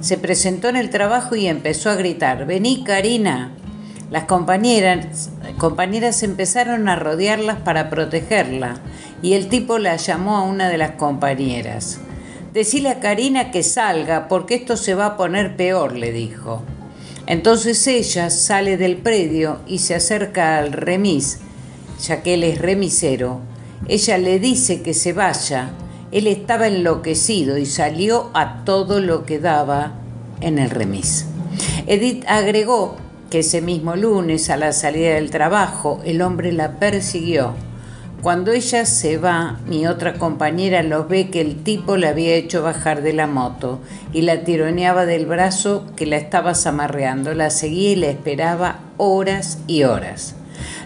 Se 0.00 0.18
presentó 0.18 0.68
en 0.68 0.76
el 0.76 0.90
trabajo 0.90 1.36
y 1.36 1.46
empezó 1.46 1.88
a 1.88 1.94
gritar, 1.94 2.46
vení 2.46 2.82
Karina, 2.82 3.52
las 4.10 4.24
compañeras, 4.24 5.30
compañeras 5.58 6.22
empezaron 6.22 6.88
a 6.88 6.94
rodearlas 6.94 7.58
para 7.58 7.90
protegerla 7.90 8.76
y 9.20 9.32
el 9.32 9.48
tipo 9.48 9.78
la 9.78 9.96
llamó 9.96 10.36
a 10.36 10.42
una 10.42 10.68
de 10.68 10.78
las 10.78 10.92
compañeras. 10.92 11.98
Decile 12.52 12.90
a 12.90 13.00
Karina 13.00 13.50
que 13.50 13.64
salga 13.64 14.28
porque 14.28 14.54
esto 14.54 14.76
se 14.76 14.94
va 14.94 15.06
a 15.06 15.16
poner 15.16 15.56
peor, 15.56 15.96
le 15.96 16.12
dijo. 16.12 16.62
Entonces 17.26 17.84
ella 17.88 18.30
sale 18.30 18.76
del 18.76 18.96
predio 18.98 19.58
y 19.66 19.78
se 19.78 19.96
acerca 19.96 20.58
al 20.58 20.72
remis, 20.72 21.40
ya 22.00 22.22
que 22.22 22.34
él 22.34 22.44
es 22.44 22.58
remisero. 22.58 23.40
Ella 23.88 24.18
le 24.18 24.38
dice 24.38 24.82
que 24.82 24.94
se 24.94 25.12
vaya. 25.12 25.70
Él 26.12 26.28
estaba 26.28 26.68
enloquecido 26.68 27.58
y 27.58 27.66
salió 27.66 28.30
a 28.34 28.64
todo 28.64 29.00
lo 29.00 29.26
que 29.26 29.40
daba 29.40 29.94
en 30.40 30.60
el 30.60 30.70
remis. 30.70 31.26
Edith 31.88 32.24
agregó 32.28 32.96
que 33.30 33.40
ese 33.40 33.60
mismo 33.60 33.96
lunes 33.96 34.50
a 34.50 34.56
la 34.56 34.72
salida 34.72 35.14
del 35.14 35.30
trabajo 35.30 36.00
el 36.04 36.22
hombre 36.22 36.52
la 36.52 36.78
persiguió. 36.78 37.54
Cuando 38.22 38.50
ella 38.52 38.86
se 38.86 39.18
va, 39.18 39.60
mi 39.66 39.86
otra 39.86 40.14
compañera 40.14 40.82
lo 40.82 41.06
ve 41.06 41.30
que 41.30 41.40
el 41.40 41.62
tipo 41.62 41.96
la 41.96 42.08
había 42.08 42.34
hecho 42.34 42.62
bajar 42.62 43.02
de 43.02 43.12
la 43.12 43.26
moto 43.26 43.80
y 44.12 44.22
la 44.22 44.42
tironeaba 44.42 45.06
del 45.06 45.26
brazo 45.26 45.84
que 45.94 46.06
la 46.06 46.16
estaba 46.16 46.54
zamarreando. 46.54 47.34
La 47.34 47.50
seguía 47.50 47.92
y 47.92 47.96
la 47.96 48.08
esperaba 48.08 48.80
horas 48.96 49.58
y 49.68 49.84
horas. 49.84 50.34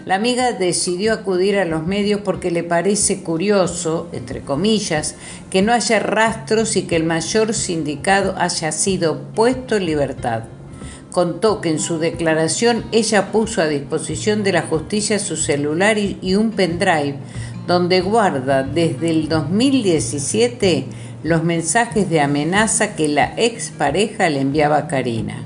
La 0.05 0.15
amiga 0.15 0.51
decidió 0.51 1.13
acudir 1.13 1.57
a 1.57 1.65
los 1.65 1.87
medios 1.87 2.21
porque 2.21 2.51
le 2.51 2.63
parece 2.63 3.23
curioso, 3.23 4.07
entre 4.11 4.41
comillas, 4.41 5.15
que 5.49 5.61
no 5.61 5.73
haya 5.73 5.99
rastros 5.99 6.75
y 6.75 6.83
que 6.83 6.95
el 6.95 7.05
mayor 7.05 7.53
sindicado 7.53 8.35
haya 8.37 8.71
sido 8.71 9.19
puesto 9.33 9.77
en 9.77 9.85
libertad 9.85 10.43
contó 11.11 11.61
que 11.61 11.69
en 11.69 11.79
su 11.79 11.99
declaración 11.99 12.85
ella 12.91 13.31
puso 13.31 13.61
a 13.61 13.67
disposición 13.67 14.43
de 14.43 14.53
la 14.53 14.63
justicia 14.63 15.19
su 15.19 15.35
celular 15.35 15.97
y, 15.97 16.35
un 16.35 16.51
pendrive 16.51 17.15
donde 17.67 18.01
guarda 18.01 18.63
desde 18.63 19.09
el 19.09 19.29
2017 19.29 20.85
los 21.23 21.43
mensajes 21.43 22.09
de 22.09 22.21
amenaza 22.21 22.95
que 22.95 23.07
la 23.07 23.33
expareja 23.37 24.29
le 24.29 24.41
enviaba 24.41 24.77
a 24.77 24.87
Karina. 24.87 25.43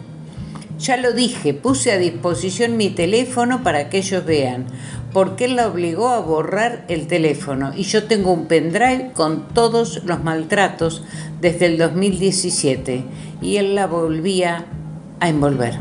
Ya 0.80 0.98
lo 0.98 1.14
dije, 1.14 1.54
puse 1.54 1.92
a 1.92 1.98
disposición 1.98 2.78
mi 2.78 2.90
teléfono 2.90 3.64
para 3.64 3.90
que 3.90 3.98
ellos 4.00 4.26
vean, 4.26 4.66
porque 5.14 5.46
él 5.46 5.56
la 5.56 5.68
obligó 5.68 6.10
a 6.10 6.20
borrar 6.20 6.86
el 6.90 7.08
teléfono 7.08 7.72
y 7.76 7.84
yo 7.84 8.04
tengo 8.04 8.32
un 8.34 8.48
pendrive 8.48 9.12
con 9.14 9.48
todos 9.50 10.04
los 10.04 10.24
maltratos 10.24 11.04
desde 11.42 11.68
el 11.68 11.78
2017 11.78 13.04
y 13.42 13.56
él 13.58 13.76
la 13.76 13.88
volvía 13.88 14.66
a 15.20 15.30
envolver. 15.30 15.76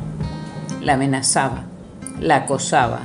La 0.80 0.94
amenazaba, 0.94 1.64
la 2.20 2.36
acosaba 2.36 3.00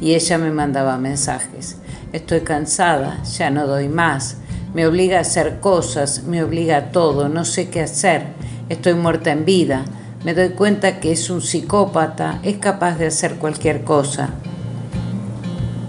y 0.00 0.14
ella 0.14 0.38
me 0.38 0.50
mandaba 0.50 0.98
mensajes. 0.98 1.76
Estoy 2.12 2.40
cansada, 2.40 3.22
ya 3.22 3.50
no 3.50 3.66
doy 3.66 3.88
más, 3.88 4.38
me 4.74 4.86
obliga 4.86 5.18
a 5.18 5.22
hacer 5.22 5.60
cosas, 5.60 6.24
me 6.24 6.42
obliga 6.42 6.76
a 6.76 6.92
todo, 6.92 7.28
no 7.28 7.44
sé 7.44 7.70
qué 7.70 7.82
hacer, 7.82 8.26
estoy 8.68 8.94
muerta 8.94 9.30
en 9.32 9.44
vida, 9.44 9.84
me 10.24 10.34
doy 10.34 10.50
cuenta 10.50 11.00
que 11.00 11.12
es 11.12 11.30
un 11.30 11.40
psicópata, 11.40 12.40
es 12.42 12.58
capaz 12.58 12.98
de 12.98 13.06
hacer 13.06 13.36
cualquier 13.36 13.84
cosa. 13.84 14.30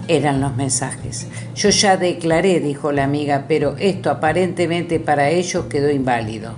Eran 0.08 0.40
los 0.40 0.56
mensajes. 0.56 1.26
Yo 1.54 1.70
ya 1.70 1.96
declaré, 1.96 2.60
dijo 2.60 2.92
la 2.92 3.04
amiga, 3.04 3.44
pero 3.46 3.76
esto 3.78 4.10
aparentemente 4.10 5.00
para 5.00 5.30
ellos 5.30 5.66
quedó 5.66 5.90
inválido. 5.90 6.54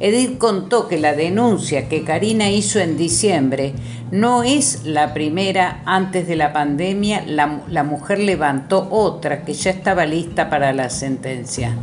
Edith 0.00 0.38
contó 0.38 0.88
que 0.88 0.98
la 0.98 1.12
denuncia 1.14 1.88
que 1.88 2.02
Karina 2.02 2.50
hizo 2.50 2.80
en 2.80 2.96
diciembre 2.96 3.74
no 4.10 4.42
es 4.42 4.84
la 4.84 5.14
primera 5.14 5.82
antes 5.86 6.26
de 6.26 6.36
la 6.36 6.52
pandemia. 6.52 7.24
La, 7.26 7.82
mujer 7.84 8.18
levantó 8.18 8.88
otra 8.90 9.44
que 9.44 9.54
ya 9.54 9.70
estaba 9.70 10.04
lista 10.04 10.50
para 10.50 10.72
la 10.72 10.90
sentencia. 10.90 11.76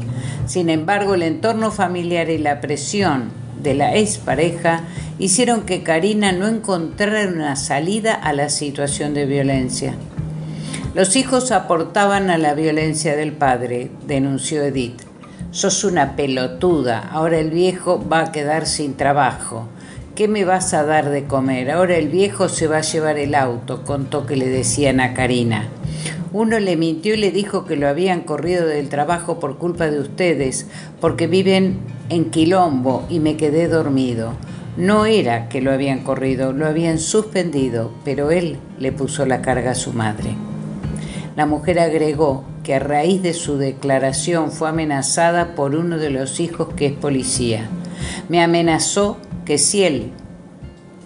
Sin 0.46 0.70
embargo, 0.70 1.16
el 1.16 1.24
entorno 1.24 1.72
familiar 1.72 2.30
y 2.30 2.38
la 2.38 2.62
presión 2.62 3.32
de 3.64 3.74
la 3.74 3.96
expareja 3.96 4.82
hicieron 5.18 5.62
que 5.62 5.84
Karina 5.84 6.32
no 6.32 6.48
encontrara 6.48 7.28
una 7.28 7.56
salida 7.56 8.14
a 8.14 8.34
la 8.34 8.50
situación 8.50 9.14
de 9.14 9.26
violencia. 9.26 9.96
Los 10.96 11.16
hijos 11.16 11.52
aportaban 11.52 12.30
a 12.30 12.38
la 12.38 12.54
violencia 12.54 13.16
del 13.16 13.34
padre, 13.34 13.92
denunció 14.08 14.64
Edith. 14.64 15.09
Sos 15.52 15.84
una 15.84 16.16
pelotuda, 16.16 17.10
ahora 17.12 17.40
el 17.40 17.50
viejo 17.50 18.08
va 18.08 18.20
a 18.22 18.32
quedar 18.32 18.68
sin 18.68 18.94
trabajo. 18.94 19.68
¿Qué 20.14 20.28
me 20.28 20.46
vas 20.46 20.76
a 20.76 20.84
dar 20.84 21.10
de 21.10 21.24
comer? 21.24 21.72
Ahora 21.72 21.98
el 21.98 22.08
viejo 22.08 22.50
se 22.50 22.68
va 22.68 22.78
a 22.78 22.82
llevar 22.82 23.18
el 23.18 23.34
auto, 23.34 23.82
contó 23.84 24.28
que 24.28 24.36
le 24.36 24.48
decían 24.48 25.00
a 25.00 25.16
Karina. 25.16 25.68
Uno 26.34 26.60
le 26.60 26.78
mintió 26.78 27.16
y 27.16 27.18
le 27.18 27.32
dijo 27.32 27.66
que 27.66 27.78
lo 27.78 27.88
habían 27.88 28.22
corrido 28.22 28.68
del 28.68 28.90
trabajo 28.90 29.40
por 29.40 29.58
culpa 29.58 29.90
de 29.90 30.00
ustedes, 30.00 30.68
porque 31.02 31.26
viven 31.26 31.80
en 32.10 32.30
Quilombo 32.30 33.08
y 33.10 33.20
me 33.20 33.36
quedé 33.36 33.68
dormido. 33.68 34.34
No 34.78 35.08
era 35.08 35.50
que 35.50 35.62
lo 35.62 35.72
habían 35.72 36.04
corrido, 36.04 36.54
lo 36.54 36.68
habían 36.68 37.00
suspendido, 37.00 37.92
pero 38.06 38.30
él 38.30 38.60
le 38.78 38.92
puso 38.92 39.26
la 39.26 39.42
carga 39.42 39.72
a 39.72 39.76
su 39.76 39.94
madre. 39.94 40.36
La 41.40 41.46
mujer 41.46 41.80
agregó 41.80 42.44
que 42.66 42.76
a 42.76 42.80
raíz 42.80 43.22
de 43.22 43.34
su 43.34 43.58
declaración 43.58 44.52
fue 44.52 44.68
amenazada 44.68 45.56
por 45.56 45.74
uno 45.74 45.98
de 45.98 46.10
los 46.10 46.42
hijos 46.42 46.74
que 46.76 46.88
es 46.88 46.92
policía. 46.92 47.70
Me 48.28 48.44
amenazó 48.44 49.16
que 49.46 49.58
si 49.58 49.86
él 49.86 50.12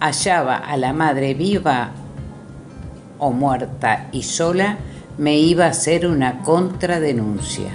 hallaba 0.00 0.56
a 0.56 0.76
la 0.76 0.92
madre 0.92 1.34
viva 1.34 1.92
o 3.20 3.30
muerta 3.30 4.08
y 4.10 4.24
sola, 4.24 4.78
me 5.18 5.38
iba 5.38 5.66
a 5.66 5.68
hacer 5.68 6.04
una 6.04 6.42
contradenuncia. 6.42 7.70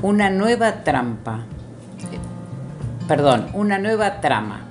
Una 0.00 0.30
nueva 0.30 0.84
trampa, 0.84 1.40
perdón, 3.06 3.48
una 3.52 3.78
nueva 3.78 4.22
trama. 4.22 4.69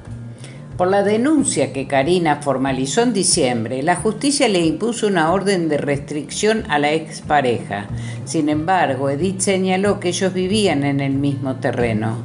Por 0.79 0.87
la 0.87 1.03
denuncia 1.03 1.73
que 1.73 1.87
Karina 1.87 2.37
formalizó 2.37 3.01
en 3.01 3.11
diciembre, 3.11 3.83
la 3.83 3.97
justicia 3.97 4.47
le 4.47 4.65
impuso 4.65 5.07
una 5.07 5.33
orden 5.33 5.67
de 5.67 5.77
restricción 5.77 6.63
a 6.69 6.79
la 6.79 6.93
expareja. 6.93 7.87
Sin 8.23 8.47
embargo, 8.47 9.09
Edith 9.09 9.41
señaló 9.41 9.99
que 9.99 10.07
ellos 10.07 10.33
vivían 10.33 10.85
en 10.85 11.01
el 11.01 11.15
mismo 11.15 11.57
terreno. 11.57 12.19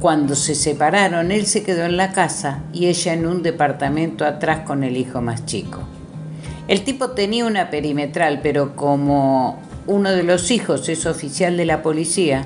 Cuando 0.00 0.34
se 0.34 0.56
separaron, 0.56 1.30
él 1.30 1.46
se 1.46 1.62
quedó 1.62 1.84
en 1.84 1.96
la 1.96 2.10
casa 2.10 2.64
y 2.72 2.86
ella 2.86 3.12
en 3.12 3.28
un 3.28 3.44
departamento 3.44 4.24
atrás 4.24 4.62
con 4.66 4.82
el 4.82 4.96
hijo 4.96 5.20
más 5.20 5.46
chico. 5.46 5.82
El 6.66 6.82
tipo 6.82 7.10
tenía 7.10 7.46
una 7.46 7.70
perimetral, 7.70 8.40
pero 8.42 8.74
como 8.74 9.60
uno 9.86 10.10
de 10.10 10.24
los 10.24 10.50
hijos 10.50 10.88
es 10.88 11.06
oficial 11.06 11.56
de 11.56 11.66
la 11.66 11.80
policía, 11.80 12.44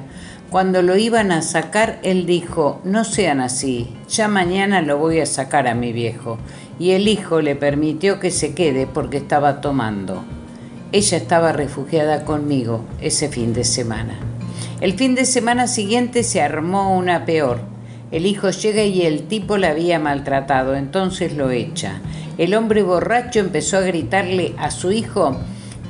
cuando 0.56 0.80
lo 0.80 0.96
iban 0.96 1.32
a 1.32 1.42
sacar, 1.42 1.98
él 2.02 2.24
dijo, 2.24 2.80
no 2.82 3.04
sean 3.04 3.42
así, 3.42 3.94
ya 4.08 4.26
mañana 4.26 4.80
lo 4.80 4.96
voy 4.96 5.20
a 5.20 5.26
sacar 5.26 5.68
a 5.68 5.74
mi 5.74 5.92
viejo. 5.92 6.38
Y 6.78 6.92
el 6.92 7.08
hijo 7.08 7.42
le 7.42 7.56
permitió 7.56 8.20
que 8.20 8.30
se 8.30 8.54
quede 8.54 8.86
porque 8.86 9.18
estaba 9.18 9.60
tomando. 9.60 10.24
Ella 10.92 11.18
estaba 11.18 11.52
refugiada 11.52 12.24
conmigo 12.24 12.86
ese 13.02 13.28
fin 13.28 13.52
de 13.52 13.64
semana. 13.64 14.18
El 14.80 14.94
fin 14.94 15.14
de 15.14 15.26
semana 15.26 15.66
siguiente 15.66 16.22
se 16.24 16.40
armó 16.40 16.96
una 16.96 17.26
peor. 17.26 17.60
El 18.10 18.24
hijo 18.24 18.48
llega 18.48 18.82
y 18.82 19.02
el 19.02 19.24
tipo 19.24 19.58
la 19.58 19.72
había 19.72 19.98
maltratado, 19.98 20.74
entonces 20.74 21.36
lo 21.36 21.50
echa. 21.50 22.00
El 22.38 22.54
hombre 22.54 22.82
borracho 22.82 23.40
empezó 23.40 23.76
a 23.76 23.82
gritarle 23.82 24.54
a 24.56 24.70
su 24.70 24.90
hijo 24.90 25.36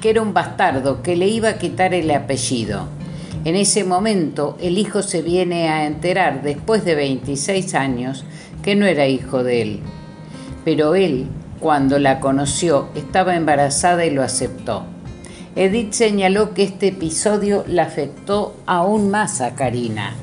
que 0.01 0.11
era 0.11 0.23
un 0.23 0.35
bastardo, 0.35 1.05
que 1.05 1.15
le 1.15 1.29
iba 1.29 1.51
a 1.51 1.59
quitar 1.59 1.95
el 1.95 2.11
apellido. 2.11 2.96
En 3.47 3.55
ese 3.55 3.85
momento 3.85 4.59
el 4.61 4.77
hijo 4.77 5.05
se 5.05 5.23
viene 5.23 5.69
a 5.69 5.87
enterar, 5.87 6.43
después 6.43 6.85
de 6.85 6.97
26 6.97 7.77
años, 7.77 8.25
que 8.61 8.75
no 8.75 8.87
era 8.87 9.07
hijo 9.07 9.45
de 9.45 9.63
él. 9.63 9.81
Pero 10.65 10.97
él, 10.97 11.29
cuando 11.61 12.01
la 12.01 12.19
conoció, 12.19 12.89
estaba 12.97 13.37
embarazada 13.37 14.05
y 14.05 14.11
lo 14.11 14.25
aceptó. 14.25 14.87
Edith 15.55 15.93
señaló 15.93 16.55
que 16.55 16.65
este 16.65 16.89
episodio 16.89 17.65
la 17.69 17.85
afectó 17.85 18.57
aún 18.67 19.13
más 19.13 19.41
a 19.41 19.55
Karina. 19.55 20.15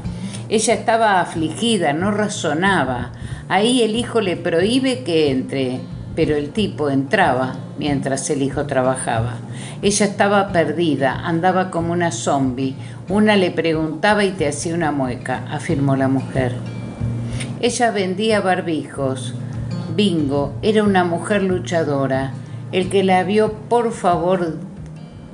Ella 0.49 0.73
estaba 0.73 1.21
afligida, 1.21 1.93
no 1.93 2.11
razonaba. 2.11 3.13
Ahí 3.47 3.83
el 3.83 3.95
hijo 3.95 4.19
le 4.19 4.35
prohíbe 4.35 5.05
que 5.05 5.31
entre, 5.31 5.79
pero 6.13 6.35
el 6.35 6.49
tipo 6.49 6.89
entraba 6.89 7.55
mientras 7.79 8.29
el 8.29 8.41
hijo 8.41 8.65
trabajaba. 8.65 9.37
Ella 9.81 10.05
estaba 10.05 10.51
perdida, 10.53 11.25
andaba 11.25 11.69
como 11.71 11.91
una 11.91 12.11
zombie. 12.11 12.75
Una 13.09 13.35
le 13.35 13.51
preguntaba 13.51 14.23
y 14.23 14.31
te 14.31 14.47
hacía 14.47 14.73
una 14.73 14.91
mueca, 14.93 15.45
afirmó 15.51 15.97
la 15.97 16.07
mujer. 16.07 16.55
Ella 17.59 17.91
vendía 17.91 18.39
barbijos. 18.39 19.33
Bingo 19.95 20.53
era 20.61 20.83
una 20.83 21.03
mujer 21.03 21.43
luchadora. 21.43 22.31
El 22.71 22.89
que 22.89 23.03
la 23.03 23.23
vio, 23.23 23.53
por 23.67 23.91
favor, 23.91 24.57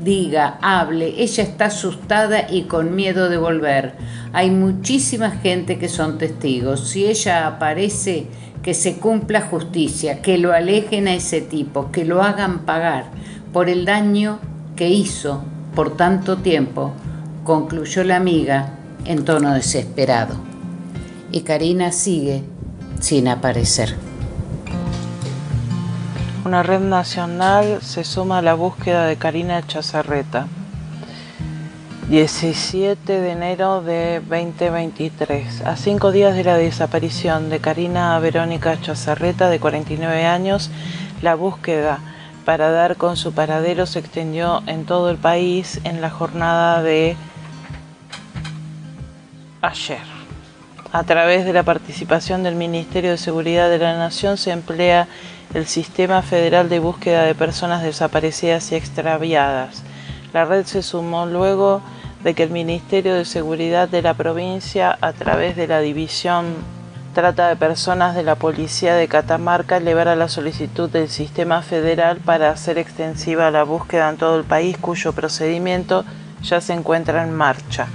diga, 0.03 0.58
hable. 0.62 1.13
Ella 1.21 1.43
está 1.43 1.65
asustada 1.65 2.47
y 2.49 2.63
con 2.63 2.95
miedo 2.95 3.29
de 3.29 3.38
volver. 3.38 3.93
Hay 4.34 4.49
muchísima 4.49 5.29
gente 5.29 5.77
que 5.77 5.89
son 5.89 6.17
testigos. 6.17 6.89
Si 6.89 7.05
ella 7.05 7.45
aparece, 7.45 8.27
que 8.63 8.73
se 8.73 8.97
cumpla 8.97 9.41
justicia, 9.41 10.21
que 10.21 10.38
lo 10.38 10.53
alejen 10.53 11.08
a 11.08 11.13
ese 11.13 11.39
tipo, 11.41 11.91
que 11.91 12.03
lo 12.03 12.23
hagan 12.23 12.65
pagar 12.65 13.05
por 13.53 13.69
el 13.69 13.86
daño 13.86 14.39
que 14.75 14.89
hizo 14.89 15.43
por 15.75 15.95
tanto 15.95 16.38
tiempo, 16.38 16.93
concluyó 17.49 18.03
la 18.03 18.15
amiga 18.15 18.73
en 19.05 19.25
tono 19.25 19.55
desesperado. 19.55 20.35
Y 21.31 21.41
Karina 21.41 21.91
sigue 21.91 22.43
sin 22.99 23.27
aparecer. 23.27 23.95
Una 26.45 26.62
red 26.62 26.81
nacional 26.81 27.79
se 27.81 28.03
suma 28.03 28.38
a 28.38 28.41
la 28.43 28.53
búsqueda 28.53 29.07
de 29.07 29.15
Karina 29.15 29.65
Chazarreta. 29.65 30.45
17 32.09 33.19
de 33.19 33.31
enero 33.31 33.81
de 33.81 34.21
2023, 34.29 35.62
a 35.62 35.75
cinco 35.75 36.12
días 36.12 36.35
de 36.35 36.43
la 36.43 36.55
desaparición 36.55 37.49
de 37.49 37.57
Karina 37.57 38.19
Verónica 38.19 38.79
Chazarreta, 38.79 39.49
de 39.49 39.59
49 39.59 40.23
años, 40.23 40.69
la 41.23 41.33
búsqueda 41.33 41.97
para 42.45 42.69
dar 42.69 42.95
con 42.95 43.17
su 43.17 43.33
paradero 43.33 43.85
se 43.85 43.99
extendió 43.99 44.62
en 44.65 44.85
todo 44.85 45.09
el 45.09 45.17
país 45.17 45.81
en 45.83 46.01
la 46.01 46.09
jornada 46.09 46.81
de 46.81 47.15
ayer. 49.62 50.02
A 50.91 51.04
través 51.04 51.45
de 51.45 51.54
la 51.54 51.63
participación 51.63 52.41
del 52.43 52.56
Ministerio 52.56 53.12
de 53.12 53.17
Seguridad 53.17 53.69
de 53.69 53.78
la 53.78 53.98
Nación 53.98 54.38
se 54.38 54.52
emplea 54.52 55.08
el 55.54 55.67
Sistema 55.67 56.22
Federal 56.22 56.69
de 56.69 56.80
Búsqueda 56.80 57.24
de 57.24 57.36
Personas 57.36 57.84
Desaparecidas 57.84 58.72
y 58.72 58.76
Extraviadas. 58.76 59.84
La 60.34 60.45
red 60.45 60.65
se 60.65 60.82
sumó 60.82 61.26
luego 61.26 61.82
de 62.24 62.34
que 62.34 62.43
el 62.43 62.50
Ministerio 62.50 63.15
de 63.15 63.26
Seguridad 63.26 63.88
de 63.88 64.02
la 64.02 64.13
provincia, 64.13 64.98
a 65.00 65.13
través 65.13 65.56
de 65.56 65.67
la 65.67 65.80
División 65.80 66.56
Trata 67.13 67.50
de 67.50 67.56
Personas 67.56 68.15
de 68.15 68.22
la 68.22 68.36
Policía 68.36 68.93
de 68.93 69.08
Catamarca, 69.08 69.78
elevara 69.78 70.15
la 70.15 70.28
solicitud 70.28 70.89
del 70.89 71.10
Sistema 71.10 71.63
Federal 71.63 72.17
para 72.17 72.52
hacer 72.52 72.78
extensiva 72.78 73.50
la 73.50 73.63
búsqueda 73.63 74.10
en 74.10 74.17
todo 74.17 74.38
el 74.38 74.43
país, 74.43 74.78
cuyo 74.78 75.13
procedimiento 75.13 76.06
ya 76.43 76.62
se 76.62 76.74
encuentra 76.74 77.24
en 77.24 77.34
marcha. 77.34 77.88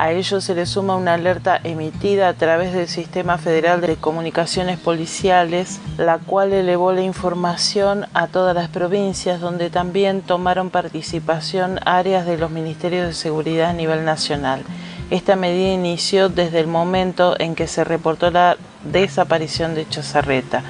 A 0.00 0.12
ello 0.12 0.40
se 0.40 0.54
le 0.54 0.64
suma 0.64 0.94
una 0.94 1.14
alerta 1.14 1.60
emitida 1.64 2.28
a 2.28 2.34
través 2.34 2.72
del 2.72 2.86
Sistema 2.86 3.36
Federal 3.36 3.80
de 3.80 3.96
Comunicaciones 3.96 4.78
Policiales, 4.78 5.80
la 5.96 6.18
cual 6.18 6.52
elevó 6.52 6.92
la 6.92 7.02
información 7.02 8.06
a 8.14 8.28
todas 8.28 8.54
las 8.54 8.68
provincias, 8.68 9.40
donde 9.40 9.70
también 9.70 10.22
tomaron 10.22 10.70
participación 10.70 11.80
áreas 11.84 12.26
de 12.26 12.38
los 12.38 12.52
Ministerios 12.52 13.08
de 13.08 13.12
Seguridad 13.12 13.70
a 13.70 13.72
nivel 13.72 14.04
nacional. 14.04 14.62
Esta 15.10 15.34
medida 15.34 15.72
inició 15.72 16.28
desde 16.28 16.60
el 16.60 16.68
momento 16.68 17.34
en 17.40 17.56
que 17.56 17.66
se 17.66 17.82
reportó 17.82 18.30
la 18.30 18.56
desaparición 18.84 19.74
de 19.74 19.88
Chazarreta. 19.88 20.62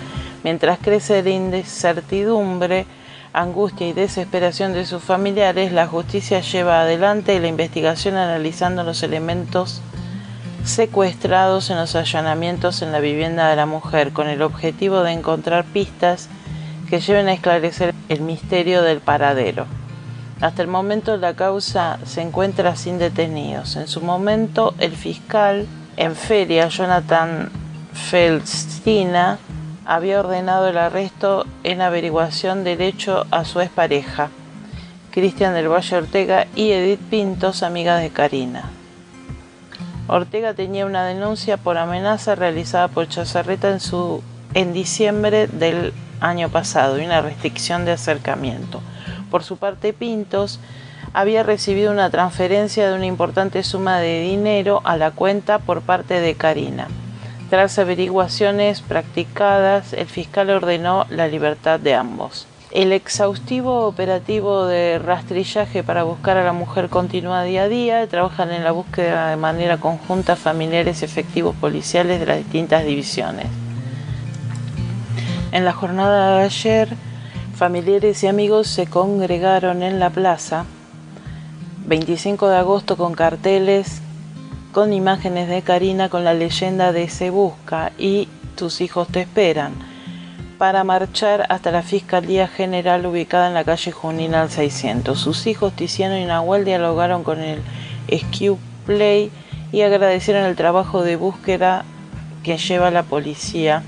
Mientras 0.43 0.79
crece 0.79 1.23
la 1.23 1.29
incertidumbre, 1.29 2.87
angustia 3.33 3.89
y 3.89 3.93
desesperación 3.93 4.73
de 4.73 4.87
sus 4.87 5.03
familiares, 5.03 5.73
la 5.73 5.87
justicia 5.87 6.41
lleva 6.41 6.81
adelante 6.81 7.39
la 7.41 7.49
investigación 7.49 8.17
analizando 8.17 8.83
los 8.85 9.03
elementos 9.03 9.81
secuestrados 10.65 11.71
en 11.71 11.77
los 11.77 11.95
allanamientos 11.95 12.83
en 12.83 12.93
la 12.93 13.01
vivienda 13.01 13.49
de 13.49 13.57
la 13.57 13.67
mujer 13.67 14.13
con 14.13 14.29
el 14.29 14.43
objetivo 14.43 15.03
de 15.03 15.13
encontrar 15.13 15.65
pistas 15.65 16.29
que 16.91 17.01
lleven 17.01 17.29
a 17.29 17.33
esclarecer 17.33 17.95
el 18.09 18.21
misterio 18.21 18.83
del 18.83 19.01
paradero. 19.01 19.67
Hasta 20.41 20.63
el 20.63 20.69
momento 20.69 21.17
la 21.17 21.35
causa 21.35 21.99
se 22.05 22.23
encuentra 22.23 22.77
sin 22.77 22.99
detenidos. 22.99 23.77
En 23.77 23.89
su 23.89 24.01
momento 24.01 24.75
el 24.79 24.93
fiscal 24.93 25.67
en 25.97 26.15
feria, 26.15 26.69
Jonathan 26.69 27.51
Feldstina, 27.93 29.39
había 29.89 30.21
ordenado 30.21 30.69
el 30.69 30.77
arresto 30.77 31.47
en 31.65 31.81
averiguación 31.81 32.63
del 32.63 32.83
hecho 32.83 33.25
a 33.31 33.47
su 33.47 33.63
expareja, 33.63 34.29
Cristian 35.11 35.55
del 35.55 35.73
Valle 35.73 35.97
Ortega 35.97 36.47
y 36.55 36.73
Edith 36.73 37.01
Pintos, 37.09 37.63
amiga 37.63 37.97
de 37.97 38.11
Karina. 38.11 38.65
Ortega 40.07 40.53
tenía 40.53 40.85
una 40.85 41.07
denuncia 41.07 41.57
por 41.57 41.79
amenaza 41.79 42.35
realizada 42.35 42.89
por 42.89 43.09
Chazarreta 43.09 43.71
en, 43.71 43.81
su, 43.81 44.23
en 44.53 44.75
diciembre 44.75 45.47
del 45.47 45.95
año 46.21 46.51
pasado 46.51 47.01
y 47.01 47.07
una 47.07 47.23
restricción 47.23 47.87
de 47.87 47.93
acercamiento. 47.93 48.83
Por 49.31 49.43
su 49.43 49.57
parte, 49.57 49.95
Pintos 49.95 50.61
había 51.15 51.43
recibido 51.43 51.93
una 51.93 52.11
transferencia 52.11 52.91
de 52.91 52.95
una 52.95 53.07
importante 53.07 53.63
suma 53.63 54.01
de 54.01 54.21
dinero 54.21 54.83
a 54.85 54.99
la 54.99 55.13
cuenta 55.13 55.59
por 55.59 55.81
parte 55.81 56.21
de 56.21 56.35
Karina. 56.35 56.89
Tras 57.51 57.79
averiguaciones 57.79 58.83
practicadas, 58.83 59.95
el 59.95 60.07
fiscal 60.07 60.51
ordenó 60.51 61.07
la 61.09 61.29
libertad 61.29 61.81
de 61.81 61.95
ambos. 61.95 62.47
El 62.73 62.93
exhaustivo 62.93 63.87
operativo 63.87 64.67
de 64.67 64.99
rastrillaje 64.99 65.83
para 65.83 66.03
buscar 66.03 66.37
a 66.37 66.45
la 66.45 66.53
mujer 66.53 66.91
continúa 66.91 67.45
día 67.45 67.63
a 67.63 67.69
día. 67.69 68.07
Trabajan 68.07 68.51
en 68.53 68.65
la 68.65 68.73
búsqueda 68.73 69.31
de 69.31 69.37
manera 69.37 69.79
conjunta 69.79 70.37
familiares 70.37 71.03
efectivos 71.03 71.57
policiales 71.57 72.21
de 72.21 72.27
las 72.27 72.37
distintas 72.37 72.85
divisiones. 72.85 73.47
En 75.51 75.65
la 75.65 75.73
jornada 75.73 76.37
de 76.37 76.45
ayer, 76.45 76.91
familiares 77.55 78.23
y 78.23 78.27
amigos 78.27 78.67
se 78.67 78.87
congregaron 78.87 79.83
en 79.83 79.99
la 79.99 80.11
plaza 80.11 80.67
25 81.87 82.49
de 82.49 82.57
agosto 82.59 82.99
con 82.99 83.15
carteles 83.15 84.03
con 84.73 84.93
imágenes 84.93 85.49
de 85.49 85.63
Karina 85.63 86.09
con 86.09 86.25
la 86.25 86.35
leyenda 86.35 86.93
de 86.93 87.09
Se 87.09 87.31
Busca 87.31 87.93
y 87.99 88.29
Tus 88.57 88.81
hijos 88.81 89.09
te 89.09 89.21
esperan, 89.21 89.73
para 90.59 90.83
marchar 90.83 91.47
hasta 91.49 91.71
la 91.71 91.83
Fiscalía 91.83 92.49
General 92.49 93.07
ubicada 93.07 93.47
en 93.47 93.55
la 93.55 93.65
calle 93.65 93.93
Junina 93.93 94.43
al 94.43 94.51
600. 94.51 95.19
Sus 95.19 95.47
hijos 95.47 95.73
Tiziano 95.73 96.19
y 96.19 96.25
Nahuel 96.25 96.65
dialogaron 96.65 97.23
con 97.23 97.41
el 97.41 97.61
SQ 98.09 98.59
Play 98.85 99.31
y 99.71 99.83
agradecieron 99.83 100.45
el 100.45 100.57
trabajo 100.57 101.03
de 101.03 101.17
búsqueda 101.17 101.85
que 102.43 102.59
lleva 102.59 102.91
la 102.91 103.05
policía. 103.05 103.83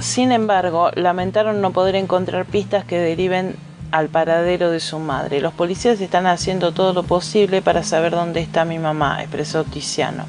Sin 0.00 0.32
embargo, 0.32 0.90
lamentaron 0.94 1.60
no 1.60 1.72
poder 1.72 1.94
encontrar 1.94 2.44
pistas 2.44 2.84
que 2.84 2.98
deriven 2.98 3.54
al 3.92 4.08
paradero 4.08 4.70
de 4.70 4.80
su 4.80 4.98
madre. 4.98 5.40
Los 5.40 5.52
policías 5.52 6.00
están 6.00 6.26
haciendo 6.26 6.72
todo 6.72 6.92
lo 6.92 7.04
posible 7.04 7.62
para 7.62 7.84
saber 7.84 8.12
dónde 8.12 8.40
está 8.40 8.64
mi 8.64 8.78
mamá, 8.78 9.20
expresó 9.20 9.64
Tiziano. 9.64 10.24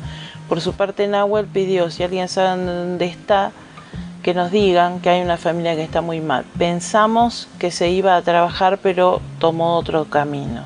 Por 0.47 0.61
su 0.61 0.73
parte, 0.73 1.07
Nahuel 1.07 1.47
pidió, 1.47 1.89
si 1.89 2.03
alguien 2.03 2.27
sabe 2.27 2.63
dónde 2.63 3.05
está, 3.05 3.51
que 4.21 4.33
nos 4.33 4.51
digan 4.51 4.99
que 4.99 5.09
hay 5.09 5.21
una 5.21 5.37
familia 5.37 5.75
que 5.75 5.83
está 5.83 6.01
muy 6.01 6.21
mal. 6.21 6.45
Pensamos 6.57 7.47
que 7.59 7.71
se 7.71 7.89
iba 7.89 8.15
a 8.15 8.21
trabajar 8.21 8.79
pero 8.81 9.21
tomó 9.39 9.77
otro 9.77 10.05
camino. 10.05 10.63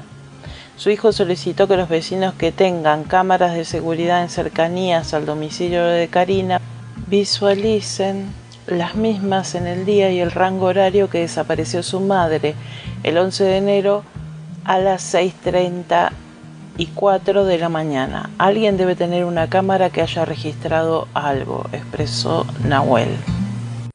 Su 0.76 0.92
hijo 0.92 1.12
solicitó 1.12 1.68
que 1.68 1.76
los 1.76 1.90
vecinos 1.90 2.36
que 2.36 2.52
tengan 2.52 3.04
cámaras 3.04 3.56
de 3.56 3.66
seguridad 3.66 4.22
en 4.22 4.30
cercanías 4.30 5.14
al 5.16 5.26
domicilio 5.26 5.84
de 5.84 6.08
Karina 6.08 6.62
visualicen 7.08 8.32
las 8.68 8.96
mismas 8.96 9.56
en 9.56 9.66
el 9.66 9.86
día 9.86 10.12
y 10.12 10.20
el 10.20 10.32
rango 10.32 10.66
horario 10.68 11.10
que 11.10 11.20
desapareció 11.20 11.84
su 11.84 12.00
madre 12.00 12.54
el 13.04 13.18
11 13.18 13.44
de 13.44 13.58
enero 13.58 14.04
a 14.66 14.78
las 14.80 15.14
6.30 15.14 16.12
y 16.78 16.88
4 16.88 17.46
de 17.46 17.58
la 17.58 17.70
mañana. 17.70 18.30
Alguien 18.38 18.78
debe 18.78 18.96
tener 18.96 19.26
una 19.26 19.50
cámara 19.50 19.90
que 19.90 20.02
haya 20.02 20.26
registrado 20.26 21.08
algo, 21.14 21.66
expresó 21.72 22.46
Nahuel. 22.64 23.10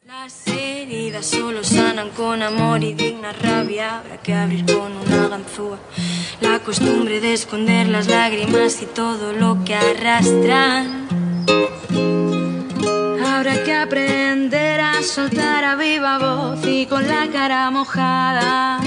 Las 0.07 0.47
heridas 0.47 1.27
solo 1.27 1.63
sanan 1.63 2.11
con 2.11 2.43
amor 2.43 2.83
y 2.83 2.95
digna 2.95 3.33
rabia. 3.33 3.99
Habrá 3.99 4.17
que 4.19 4.35
abrir 4.35 4.67
con 4.67 4.97
una 4.97 5.29
ganzúa. 5.29 5.79
La 6.41 6.59
costumbre 6.59 7.21
de 7.21 7.35
esconder 7.35 7.89
las 7.89 8.09
lágrimas 8.09 8.83
y 8.83 8.87
todo 8.87 9.33
lo 9.33 9.63
que 9.65 9.75
arrastran. 9.75 11.09
Habrá 13.35 13.65
que 13.65 13.73
aprender 13.73 14.79
a 14.81 15.03
soltar 15.03 15.65
a 15.65 15.75
viva 15.75 16.19
voz 16.19 16.67
y 16.67 16.85
con 16.85 17.09
la 17.09 17.27
cara 17.33 17.71
mojada. 17.71 18.79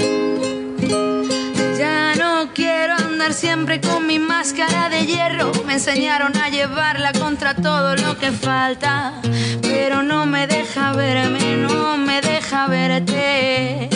Ya 1.76 2.14
no 2.16 2.54
quiero 2.54 2.94
andar 2.94 3.34
siempre 3.34 3.82
con 3.82 4.06
mi 4.06 4.20
máscara 4.20 4.88
de 4.90 5.08
hierro. 5.08 5.52
Me 5.66 5.74
enseñaron 5.74 6.38
a 6.38 6.50
llevarla 6.50 7.12
contra 7.14 7.56
todo 7.56 7.96
lo 7.96 8.20
que 8.20 8.32
falta. 8.32 9.20
Pero 9.64 10.04
no 10.04 10.28
me 10.28 10.46
deja 10.46 10.94
verme, 10.94 11.58
no 11.58 11.98
me 11.98 12.22
deja 12.22 12.68
verte. 12.68 13.90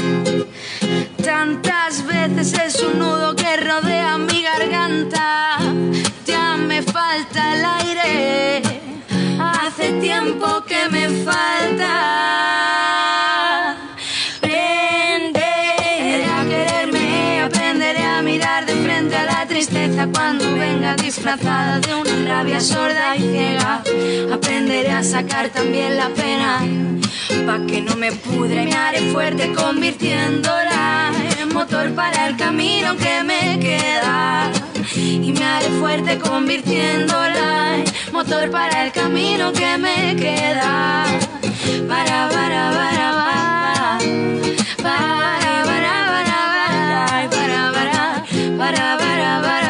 Tantas 1.23 2.05
veces 2.07 2.53
es 2.53 2.81
un 2.81 2.97
nudo 2.97 3.35
que 3.35 3.55
rodea 3.55 4.17
mi 4.17 4.41
garganta. 4.41 5.59
Ya 6.25 6.57
me 6.57 6.81
falta 6.81 7.53
el 7.53 7.65
aire. 7.65 8.68
Hace 9.79 9.93
tiempo 10.01 10.45
que 10.67 10.89
me 10.89 11.07
falta. 11.23 11.93
Aprenderé 14.37 16.25
a 16.25 16.43
quererme, 16.43 17.41
aprenderé 17.43 18.03
a 18.03 18.21
mirar 18.21 18.65
de 18.65 18.73
frente 18.73 19.15
a 19.15 19.23
la 19.23 19.45
tristeza 19.47 20.09
cuando 20.13 20.53
venga 20.53 20.97
disfrazada 20.97 21.79
de 21.79 21.95
una 21.95 22.25
rabia 22.27 22.59
sorda 22.59 23.15
y 23.15 23.21
ciega. 23.21 23.81
Aprenderé 24.33 24.91
a 24.91 25.01
sacar 25.01 25.47
también 25.47 25.95
la 25.95 26.09
pena, 26.09 26.59
pa' 27.45 27.65
que 27.65 27.81
no 27.81 27.95
me 27.95 28.11
pudre 28.11 28.65
me 28.65 28.73
haré 28.73 28.99
fuerte 29.13 29.53
convirtiéndola 29.53 31.13
en 31.39 31.53
motor 31.53 31.95
para 31.95 32.27
el 32.27 32.35
camino 32.35 32.97
que 32.97 33.23
me 33.23 33.57
queda. 33.61 34.51
Y 34.95 35.31
me 35.33 35.43
haré 35.43 35.69
fuerte 35.79 36.17
convirtiéndola 36.17 37.77
en 37.77 37.83
motor 38.11 38.49
para 38.49 38.85
el 38.85 38.91
camino 38.91 39.51
que 39.53 39.77
me 39.77 40.15
queda. 40.15 41.05
Para, 41.87 42.29
para, 42.29 42.71
para, 42.71 43.11
para. 43.19 43.99
Para, 44.81 45.23
para, 45.29 45.63
para, 45.65 45.93
para. 46.11 46.39
Para, 47.29 47.71
para, 47.71 47.71
para, 47.71 48.25
para, 48.57 48.97
para, 48.97 49.41
para. 49.41 49.68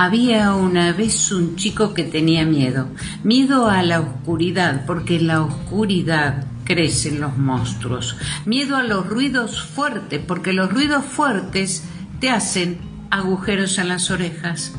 Había 0.00 0.54
una 0.54 0.92
vez 0.92 1.32
un 1.32 1.56
chico 1.56 1.92
que 1.92 2.04
tenía 2.04 2.46
miedo, 2.46 2.86
miedo 3.24 3.68
a 3.68 3.82
la 3.82 3.98
oscuridad, 3.98 4.86
porque 4.86 5.16
en 5.16 5.26
la 5.26 5.42
oscuridad 5.42 6.44
crecen 6.62 7.20
los 7.20 7.36
monstruos, 7.36 8.16
miedo 8.46 8.76
a 8.76 8.84
los 8.84 9.08
ruidos 9.08 9.60
fuertes, 9.60 10.20
porque 10.24 10.52
los 10.52 10.72
ruidos 10.72 11.04
fuertes 11.04 11.82
te 12.20 12.30
hacen 12.30 12.78
agujeros 13.10 13.76
en 13.78 13.88
las 13.88 14.12
orejas, 14.12 14.76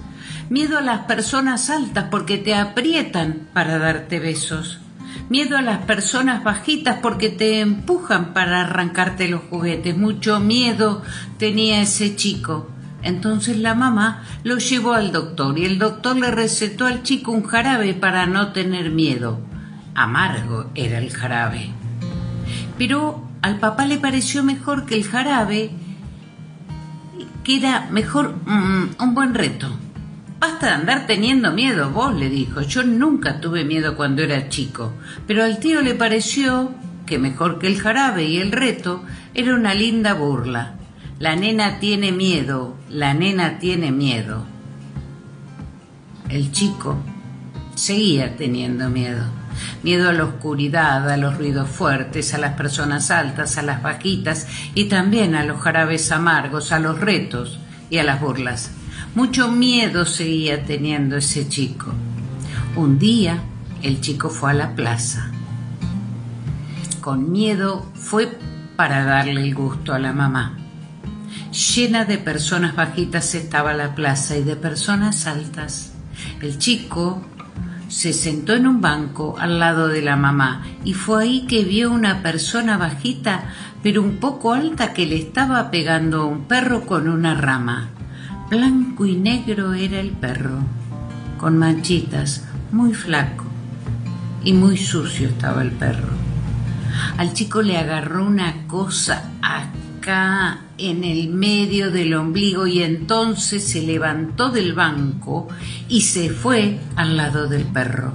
miedo 0.50 0.78
a 0.78 0.82
las 0.82 1.00
personas 1.00 1.70
altas, 1.70 2.06
porque 2.10 2.38
te 2.38 2.56
aprietan 2.56 3.50
para 3.52 3.78
darte 3.78 4.22
besos, 4.22 4.80
miedo 5.28 5.58
a 5.58 5.62
las 5.62 5.80
personas 5.80 6.46
bajitas, 6.46 7.00
porque 7.02 7.28
te 7.28 7.60
empujan 7.60 8.34
para 8.34 8.62
arrancarte 8.62 9.28
los 9.28 9.42
juguetes, 9.50 9.98
mucho 9.98 10.40
miedo 10.40 11.04
tenía 11.38 11.82
ese 11.82 12.16
chico. 12.16 12.70
Entonces 13.02 13.58
la 13.58 13.76
mamá 13.76 14.24
lo 14.44 14.58
llevó 14.58 14.94
al 14.94 15.12
doctor 15.12 15.58
y 15.58 15.66
el 15.66 15.80
doctor 15.80 16.18
le 16.18 16.32
recetó 16.32 16.86
al 16.86 17.04
chico 17.04 17.32
un 17.32 17.44
jarabe 17.44 17.94
para 17.94 18.26
no 18.26 18.52
tener 18.52 18.92
miedo. 18.92 19.40
Amargo 19.96 20.70
era 20.76 20.98
el 20.98 21.12
jarabe. 21.12 21.70
Pero 22.78 23.28
al 23.42 23.60
papá 23.60 23.86
le 23.86 23.98
pareció 23.98 24.44
mejor 24.44 24.86
que 24.86 24.96
el 24.96 25.06
jarabe, 25.06 25.72
que 27.44 27.58
era 27.58 27.88
mejor 27.90 28.36
mm, 28.46 29.02
un 29.02 29.16
buen 29.16 29.34
reto. 29.34 29.70
Basta 30.40 30.68
de 30.68 30.72
andar 30.74 31.06
teniendo 31.06 31.52
miedo, 31.52 31.90
vos, 31.92 32.14
le 32.16 32.30
dijo. 32.30 32.62
Yo 32.62 32.84
nunca 32.84 33.42
tuve 33.42 33.66
miedo 33.66 33.96
cuando 33.96 34.24
era 34.24 34.48
chico. 34.48 34.94
Pero 35.28 35.44
al 35.44 35.60
tío 35.60 35.82
le 35.82 35.96
pareció 35.96 36.72
que 37.06 37.20
mejor 37.20 37.60
que 37.60 37.68
el 37.68 37.80
jarabe 37.80 38.24
y 38.24 38.38
el 38.38 38.52
reto 38.52 39.04
era 39.34 39.54
una 39.54 39.74
linda 39.74 40.14
burla. 40.14 40.79
La 41.20 41.36
nena 41.36 41.80
tiene 41.80 42.14
miedo, 42.14 42.78
la 42.90 43.14
nena 43.14 43.60
tiene 43.60 43.92
miedo. 43.92 44.46
El 46.30 46.54
chico 46.54 46.96
seguía 47.76 48.38
teniendo 48.38 48.90
miedo. 48.90 49.26
Miedo 49.84 50.08
a 50.08 50.14
la 50.14 50.24
oscuridad, 50.24 51.10
a 51.10 51.18
los 51.18 51.38
ruidos 51.38 51.68
fuertes, 51.68 52.34
a 52.34 52.38
las 52.38 52.54
personas 52.54 53.12
altas, 53.12 53.58
a 53.58 53.64
las 53.64 53.84
bajitas 53.84 54.48
y 54.76 54.86
también 54.86 55.36
a 55.36 55.44
los 55.44 55.60
jarabes 55.60 56.10
amargos, 56.14 56.72
a 56.72 56.80
los 56.80 57.02
retos 57.02 57.60
y 57.90 57.98
a 57.98 58.06
las 58.06 58.22
burlas. 58.22 58.72
Mucho 59.14 59.52
miedo 59.52 60.06
seguía 60.06 60.64
teniendo 60.64 61.18
ese 61.18 61.50
chico. 61.50 61.92
Un 62.78 62.98
día 62.98 63.44
el 63.82 64.00
chico 64.00 64.30
fue 64.30 64.52
a 64.52 64.54
la 64.54 64.74
plaza. 64.74 65.32
Con 67.02 67.30
miedo 67.30 67.92
fue 67.94 68.40
para 68.78 69.04
darle 69.04 69.42
el 69.42 69.54
gusto 69.54 69.94
a 69.94 70.00
la 70.00 70.14
mamá. 70.14 70.56
Llena 71.52 72.06
de 72.06 72.20
personas 72.20 72.76
bajitas 72.76 73.34
estaba 73.34 73.74
la 73.74 73.96
plaza 73.96 74.38
y 74.38 74.44
de 74.44 74.56
personas 74.56 75.26
altas. 75.26 75.94
El 76.42 76.60
chico 76.60 77.24
se 77.88 78.14
sentó 78.14 78.54
en 78.54 78.68
un 78.68 78.82
banco 78.82 79.36
al 79.40 79.60
lado 79.60 79.88
de 79.88 80.04
la 80.04 80.16
mamá 80.16 80.64
y 80.84 80.94
fue 80.94 81.24
ahí 81.24 81.48
que 81.48 81.64
vio 81.64 81.92
una 81.92 82.22
persona 82.22 82.78
bajita 82.78 83.46
pero 83.82 84.04
un 84.04 84.18
poco 84.18 84.54
alta 84.54 84.94
que 84.94 85.08
le 85.08 85.18
estaba 85.18 85.72
pegando 85.72 86.22
a 86.22 86.26
un 86.26 86.46
perro 86.46 86.86
con 86.86 87.08
una 87.08 87.34
rama. 87.34 87.90
Blanco 88.50 89.06
y 89.06 89.16
negro 89.16 89.74
era 89.74 90.00
el 90.00 90.12
perro, 90.12 90.60
con 91.38 91.58
manchitas, 91.58 92.44
muy 92.72 92.94
flaco 92.94 93.46
y 94.44 94.54
muy 94.54 94.78
sucio 94.78 95.30
estaba 95.30 95.62
el 95.62 95.72
perro. 95.72 96.10
Al 97.18 97.34
chico 97.34 97.62
le 97.62 97.78
agarró 97.78 98.26
una 98.26 98.68
cosa 98.68 99.32
en 100.78 101.04
el 101.04 101.30
medio 101.30 101.92
del 101.92 102.14
ombligo 102.14 102.66
y 102.68 102.82
entonces 102.82 103.64
se 103.64 103.82
levantó 103.82 104.50
del 104.50 104.74
banco 104.74 105.48
y 105.88 106.02
se 106.02 106.30
fue 106.30 106.80
al 106.96 107.18
lado 107.18 107.48
del 107.48 107.66
perro. 107.66 108.14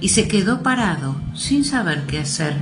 Y 0.00 0.08
se 0.10 0.28
quedó 0.28 0.62
parado, 0.62 1.16
sin 1.34 1.64
saber 1.64 2.06
qué 2.06 2.20
hacer. 2.20 2.56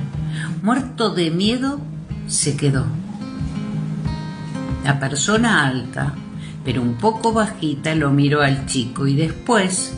Muerto 0.61 1.11
de 1.11 1.31
miedo, 1.31 1.79
se 2.27 2.57
quedó. 2.57 2.85
La 4.83 4.99
persona 4.99 5.65
alta, 5.65 6.13
pero 6.63 6.81
un 6.81 6.95
poco 6.95 7.33
bajita, 7.33 7.93
lo 7.95 8.11
miró 8.11 8.41
al 8.41 8.65
chico 8.65 9.07
y 9.07 9.15
después 9.15 9.93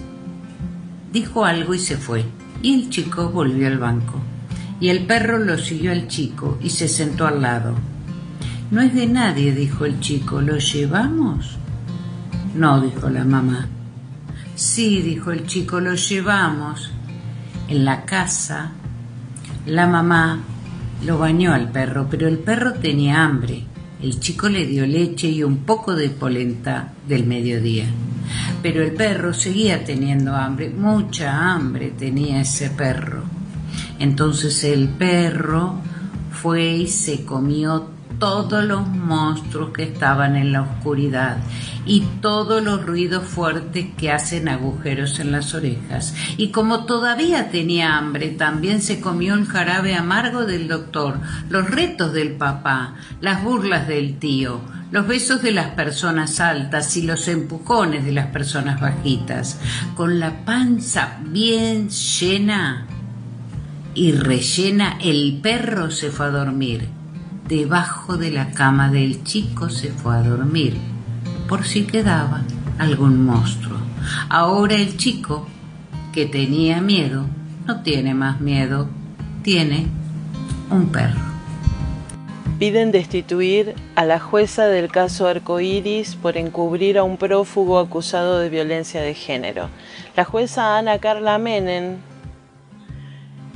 dijo 1.12 1.45
algo 1.45 1.73
y 1.73 1.80
se 1.80 1.97
fue. 1.97 2.25
Y 2.62 2.73
el 2.73 2.89
chico 2.89 3.30
volvió 3.30 3.67
al 3.67 3.77
banco. 3.77 4.21
Y 4.80 4.89
el 4.89 5.06
perro 5.06 5.39
lo 5.39 5.58
siguió 5.58 5.91
al 5.91 6.08
chico 6.08 6.60
y 6.62 6.69
se 6.69 6.88
sentó 6.88 7.25
al 7.25 7.41
lado. 7.41 7.75
No 8.69 8.82
es 8.82 8.93
de 8.93 9.08
nadie, 9.08 9.53
dijo 9.53 9.86
el 9.86 10.01
chico. 10.01 10.41
¿Lo 10.41 10.58
llevamos? 10.58 11.58
No, 12.53 12.82
dijo 12.82 13.10
la 13.10 13.23
mamá. 13.23 13.65
Sí, 14.56 15.01
dijo 15.01 15.32
el 15.32 15.45
chico, 15.45 15.80
lo 15.80 15.93
llevamos. 15.95 16.91
En 17.69 17.86
la 17.86 18.03
casa, 18.03 18.71
la 19.65 19.88
mamá 19.88 20.39
lo 21.06 21.17
bañó 21.17 21.53
al 21.53 21.71
perro, 21.71 22.08
pero 22.10 22.27
el 22.27 22.39
perro 22.39 22.73
tenía 22.73 23.23
hambre. 23.23 23.63
El 24.01 24.19
chico 24.19 24.49
le 24.49 24.65
dio 24.65 24.86
leche 24.86 25.30
y 25.30 25.43
un 25.43 25.60
poco 25.60 25.95
de 25.95 26.10
polenta 26.10 26.91
del 27.08 27.25
mediodía. 27.25 27.86
Pero 28.62 28.84
el 28.84 28.91
perro 28.91 29.34
seguía 29.34 29.86
teniendo 29.86 30.36
hambre, 30.36 30.69
mucha 30.69 31.53
hambre 31.53 31.93
tenía 31.97 32.41
ese 32.41 32.69
perro. 32.71 33.23
Entonces 33.97 34.63
el 34.65 34.89
perro 34.89 35.75
fue 36.32 36.69
y 36.69 36.88
se 36.88 37.23
comió 37.23 37.96
todos 38.19 38.63
los 38.63 38.88
monstruos 38.88 39.71
que 39.71 39.84
estaban 39.84 40.36
en 40.36 40.51
la 40.51 40.62
oscuridad 40.62 41.38
y 41.86 42.01
todos 42.21 42.63
los 42.63 42.86
ruidos 42.86 43.23
fuertes 43.23 43.88
que 43.97 44.12
hacen 44.12 44.49
agujeros 44.49 45.19
en 45.19 45.32
las 45.32 45.53
orejas. 45.53 46.13
Y 46.36 46.49
como 46.49 46.86
todavía 46.86 47.49
tenía 47.49 47.97
hambre, 47.97 48.30
también 48.30 48.82
se 48.82 48.99
comió 48.99 49.36
el 49.36 49.45
jarabe 49.45 49.95
amargo 49.95 50.45
del 50.45 50.67
doctor, 50.67 51.19
los 51.49 51.69
retos 51.69 52.13
del 52.13 52.34
papá, 52.34 52.95
las 53.21 53.43
burlas 53.43 53.88
del 53.88 54.17
tío, 54.17 54.62
los 54.91 55.08
besos 55.08 55.41
de 55.41 55.51
las 55.51 55.69
personas 55.71 56.39
altas 56.39 56.97
y 56.97 57.03
los 57.03 57.27
empujones 57.27 58.03
de 58.03 58.12
las 58.12 58.27
personas 58.27 58.82
bajitas. 58.82 59.60
Con 59.95 60.19
la 60.19 60.43
panza 60.43 61.19
bien 61.23 61.89
llena 61.89 62.88
y 63.93 64.12
rellena, 64.12 64.97
el 65.01 65.39
perro 65.41 65.91
se 65.91 66.12
fue 66.12 66.27
a 66.27 66.30
dormir 66.30 66.96
debajo 67.47 68.17
de 68.17 68.31
la 68.31 68.51
cama 68.51 68.89
del 68.89 69.23
chico 69.23 69.69
se 69.69 69.89
fue 69.89 70.15
a 70.15 70.21
dormir, 70.21 70.77
por 71.47 71.65
si 71.65 71.86
quedaba 71.86 72.43
algún 72.77 73.25
monstruo. 73.25 73.77
Ahora 74.29 74.75
el 74.75 74.97
chico, 74.97 75.47
que 76.12 76.25
tenía 76.25 76.81
miedo, 76.81 77.25
no 77.65 77.81
tiene 77.81 78.13
más 78.13 78.41
miedo, 78.41 78.89
tiene 79.43 79.88
un 80.69 80.88
perro. 80.89 81.27
Piden 82.60 82.91
destituir 82.91 83.75
a 83.95 84.03
la 84.03 84.19
jueza 84.19 84.65
del 84.65 84.91
caso 84.91 85.27
Arcoiris 85.27 86.15
por 86.15 86.38
encubrir 86.38 86.97
a 86.97 87.03
un 87.03 87.17
prófugo 87.17 87.77
acusado 87.77 88.39
de 88.39 88.49
violencia 88.49 88.99
de 89.01 89.13
género. 89.13 89.69
La 90.15 90.25
jueza 90.25 90.77
Ana 90.77 90.97
Carla 90.97 91.38
Menem 91.38 91.97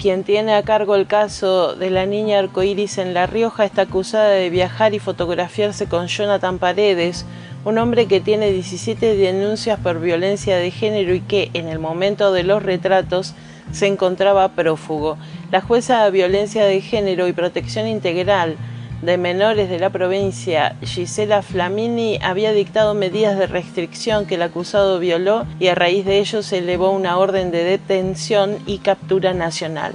quien 0.02 0.24
tiene 0.24 0.56
a 0.56 0.64
cargo 0.64 0.96
el 0.96 1.06
caso 1.06 1.76
de 1.76 1.92
la 1.92 2.08
niña 2.08 2.40
arcoíris 2.40 2.98
en 2.98 3.14
La 3.14 3.28
Rioja, 3.28 3.66
está 3.66 3.84
acusada 3.84 4.30
de 4.30 4.50
viajar 4.50 4.96
y 4.96 5.00
fotografiarse 5.00 5.86
con 5.86 6.08
Jonathan 6.08 6.58
Paredes, 6.58 7.24
un 7.66 7.78
hombre 7.78 8.08
que 8.08 8.20
tiene 8.20 8.52
17 8.52 9.16
denuncias 9.16 9.80
por 9.80 10.00
violencia 10.02 10.58
de 10.58 10.72
género 10.72 11.14
y 11.14 11.22
que 11.22 11.52
en 11.54 11.68
el 11.68 11.78
momento 11.78 12.34
de 12.34 12.42
los 12.42 12.64
retratos 12.64 13.36
se 13.72 13.86
encontraba 13.86 14.50
prófugo. 14.54 15.20
La 15.52 15.62
jueza 15.62 16.04
de 16.04 16.10
violencia 16.10 16.66
de 16.66 16.82
género 16.82 17.28
y 17.28 17.34
protección 17.34 17.88
integral 17.88 18.58
de 19.02 19.18
menores 19.18 19.70
de 19.70 19.80
la 19.80 19.90
provincia, 19.90 20.76
Gisela 20.84 21.42
Flamini, 21.42 22.20
había 22.22 22.54
dictado 22.54 22.94
medidas 22.94 23.38
de 23.38 23.48
restricción 23.48 24.28
que 24.28 24.36
el 24.36 24.44
acusado 24.44 25.00
violó 25.00 25.46
y 25.60 25.68
a 25.68 25.76
raíz 25.76 26.06
de 26.06 26.20
ello 26.20 26.44
se 26.44 26.60
elevó 26.60 26.92
una 26.92 27.18
orden 27.18 27.50
de 27.50 27.64
detención 27.64 28.60
y 28.68 28.78
captura 28.78 29.34
nacional. 29.34 29.94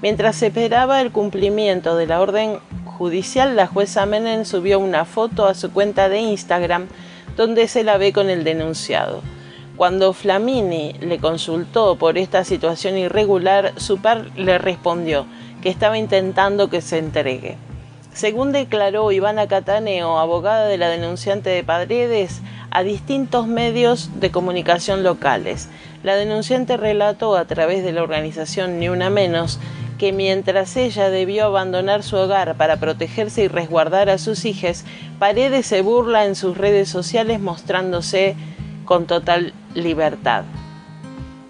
Mientras 0.00 0.36
se 0.36 0.46
esperaba 0.46 1.02
el 1.02 1.12
cumplimiento 1.12 1.96
de 1.96 2.06
la 2.06 2.20
orden 2.20 2.58
judicial, 2.86 3.54
la 3.54 3.66
jueza 3.66 4.06
Menem 4.06 4.46
subió 4.46 4.78
una 4.78 5.04
foto 5.04 5.46
a 5.46 5.54
su 5.54 5.70
cuenta 5.70 6.08
de 6.08 6.20
Instagram 6.20 6.86
donde 7.36 7.68
se 7.68 7.84
la 7.84 7.98
ve 7.98 8.14
con 8.14 8.30
el 8.30 8.44
denunciado. 8.44 9.22
Cuando 9.76 10.12
Flamini 10.12 10.94
le 11.00 11.18
consultó 11.18 11.96
por 11.96 12.16
esta 12.16 12.44
situación 12.44 12.96
irregular, 12.96 13.74
su 13.76 13.98
par 13.98 14.30
le 14.36 14.58
respondió 14.58 15.26
que 15.62 15.68
estaba 15.68 15.98
intentando 15.98 16.70
que 16.70 16.80
se 16.80 16.98
entregue. 16.98 17.67
Según 18.18 18.50
declaró 18.50 19.12
Ivana 19.12 19.46
Cataneo, 19.46 20.18
abogada 20.18 20.66
de 20.66 20.76
la 20.76 20.88
denunciante 20.88 21.50
de 21.50 21.62
Padredes, 21.62 22.40
a 22.72 22.82
distintos 22.82 23.46
medios 23.46 24.10
de 24.18 24.32
comunicación 24.32 25.04
locales. 25.04 25.68
La 26.02 26.16
denunciante 26.16 26.76
relató 26.76 27.36
a 27.36 27.44
través 27.44 27.84
de 27.84 27.92
la 27.92 28.02
organización 28.02 28.80
Ni 28.80 28.88
Una 28.88 29.08
Menos 29.08 29.60
que 29.98 30.12
mientras 30.12 30.76
ella 30.76 31.10
debió 31.10 31.44
abandonar 31.44 32.02
su 32.02 32.16
hogar 32.16 32.56
para 32.56 32.78
protegerse 32.78 33.44
y 33.44 33.46
resguardar 33.46 34.10
a 34.10 34.18
sus 34.18 34.44
hijas, 34.46 34.84
Paredes 35.20 35.66
se 35.66 35.82
burla 35.82 36.24
en 36.24 36.34
sus 36.34 36.58
redes 36.58 36.88
sociales 36.88 37.38
mostrándose 37.38 38.34
con 38.84 39.06
total 39.06 39.52
libertad. 39.74 40.42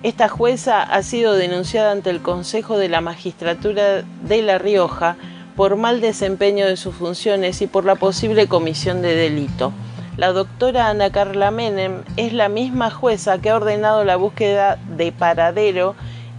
Esta 0.02 0.28
jueza 0.28 0.82
ha 0.82 1.02
sido 1.02 1.32
denunciada 1.32 1.92
ante 1.92 2.10
el 2.10 2.20
Consejo 2.20 2.76
de 2.76 2.90
la 2.90 3.00
Magistratura 3.00 4.02
de 4.02 4.42
La 4.42 4.58
Rioja 4.58 5.16
por 5.58 5.74
mal 5.74 6.00
desempeño 6.00 6.66
de 6.66 6.76
sus 6.76 6.94
funciones 6.94 7.60
y 7.62 7.66
por 7.66 7.84
la 7.84 7.96
posible 7.96 8.46
comisión 8.46 9.02
de 9.02 9.16
delito. 9.16 9.72
La 10.16 10.32
doctora 10.32 10.86
Ana 10.86 11.10
Carla 11.10 11.50
Menem 11.50 12.04
es 12.16 12.32
la 12.32 12.48
misma 12.48 12.92
jueza 12.92 13.38
que 13.38 13.50
ha 13.50 13.56
ordenado 13.56 14.04
la 14.04 14.14
búsqueda 14.14 14.78
de 14.96 15.10
paradero 15.10 15.96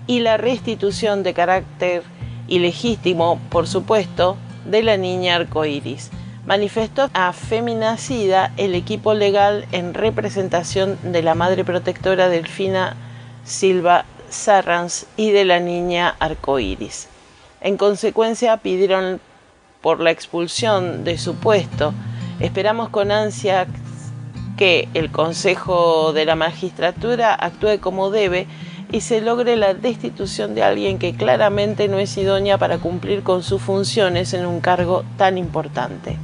y 0.08 0.21
la 0.21 0.38
restitución 0.38 1.21
de 1.23 1.34
carácter 1.34 2.03
ilegítimo, 2.47 3.41
por 3.49 3.67
supuesto, 3.67 4.38
de 4.63 4.84
la 4.84 4.95
niña 4.95 5.36
arcoíris. 5.36 6.12
Manifestó 6.45 7.10
a 7.13 7.34
Feminacida 7.34 8.53
el 8.55 8.73
equipo 8.73 9.13
legal 9.13 9.65
en 9.73 9.95
representación 9.95 10.97
de 11.03 11.23
la 11.23 11.36
madre 11.36 11.65
protectora 11.65 12.29
Delfina 12.29 12.95
Silva 13.43 14.05
Sarrans 14.29 15.08
y 15.17 15.32
de 15.32 15.43
la 15.43 15.60
niña 15.60 16.15
arcoíris. 16.19 17.09
En 17.62 17.78
consecuencia, 17.78 18.58
pidieron 18.58 19.19
por 19.82 20.00
la 20.00 20.12
expulsión 20.12 21.04
de 21.04 21.17
su 21.17 21.36
puesto. 21.36 21.93
Esperamos 22.39 22.89
con 22.89 23.12
ansia 23.12 23.67
que 24.58 24.89
el 24.93 25.12
Consejo 25.12 26.13
de 26.13 26.26
la 26.26 26.36
Magistratura 26.36 27.34
actúe 27.34 27.80
como 27.80 28.12
debe 28.12 28.48
y 28.91 29.02
se 29.02 29.22
logre 29.22 29.56
la 29.56 29.74
destitución 29.74 30.56
de 30.56 30.63
alguien 30.63 31.00
que 31.00 31.15
claramente 31.15 31.88
no 31.88 32.00
es 32.00 32.17
idónea 32.17 32.58
para 32.58 32.80
cumplir 32.80 33.24
con 33.24 33.43
sus 33.43 33.62
funciones 33.62 34.34
en 34.34 34.45
un 34.45 34.62
cargo 34.62 35.04
tan 35.17 35.38
importante. 35.38 36.17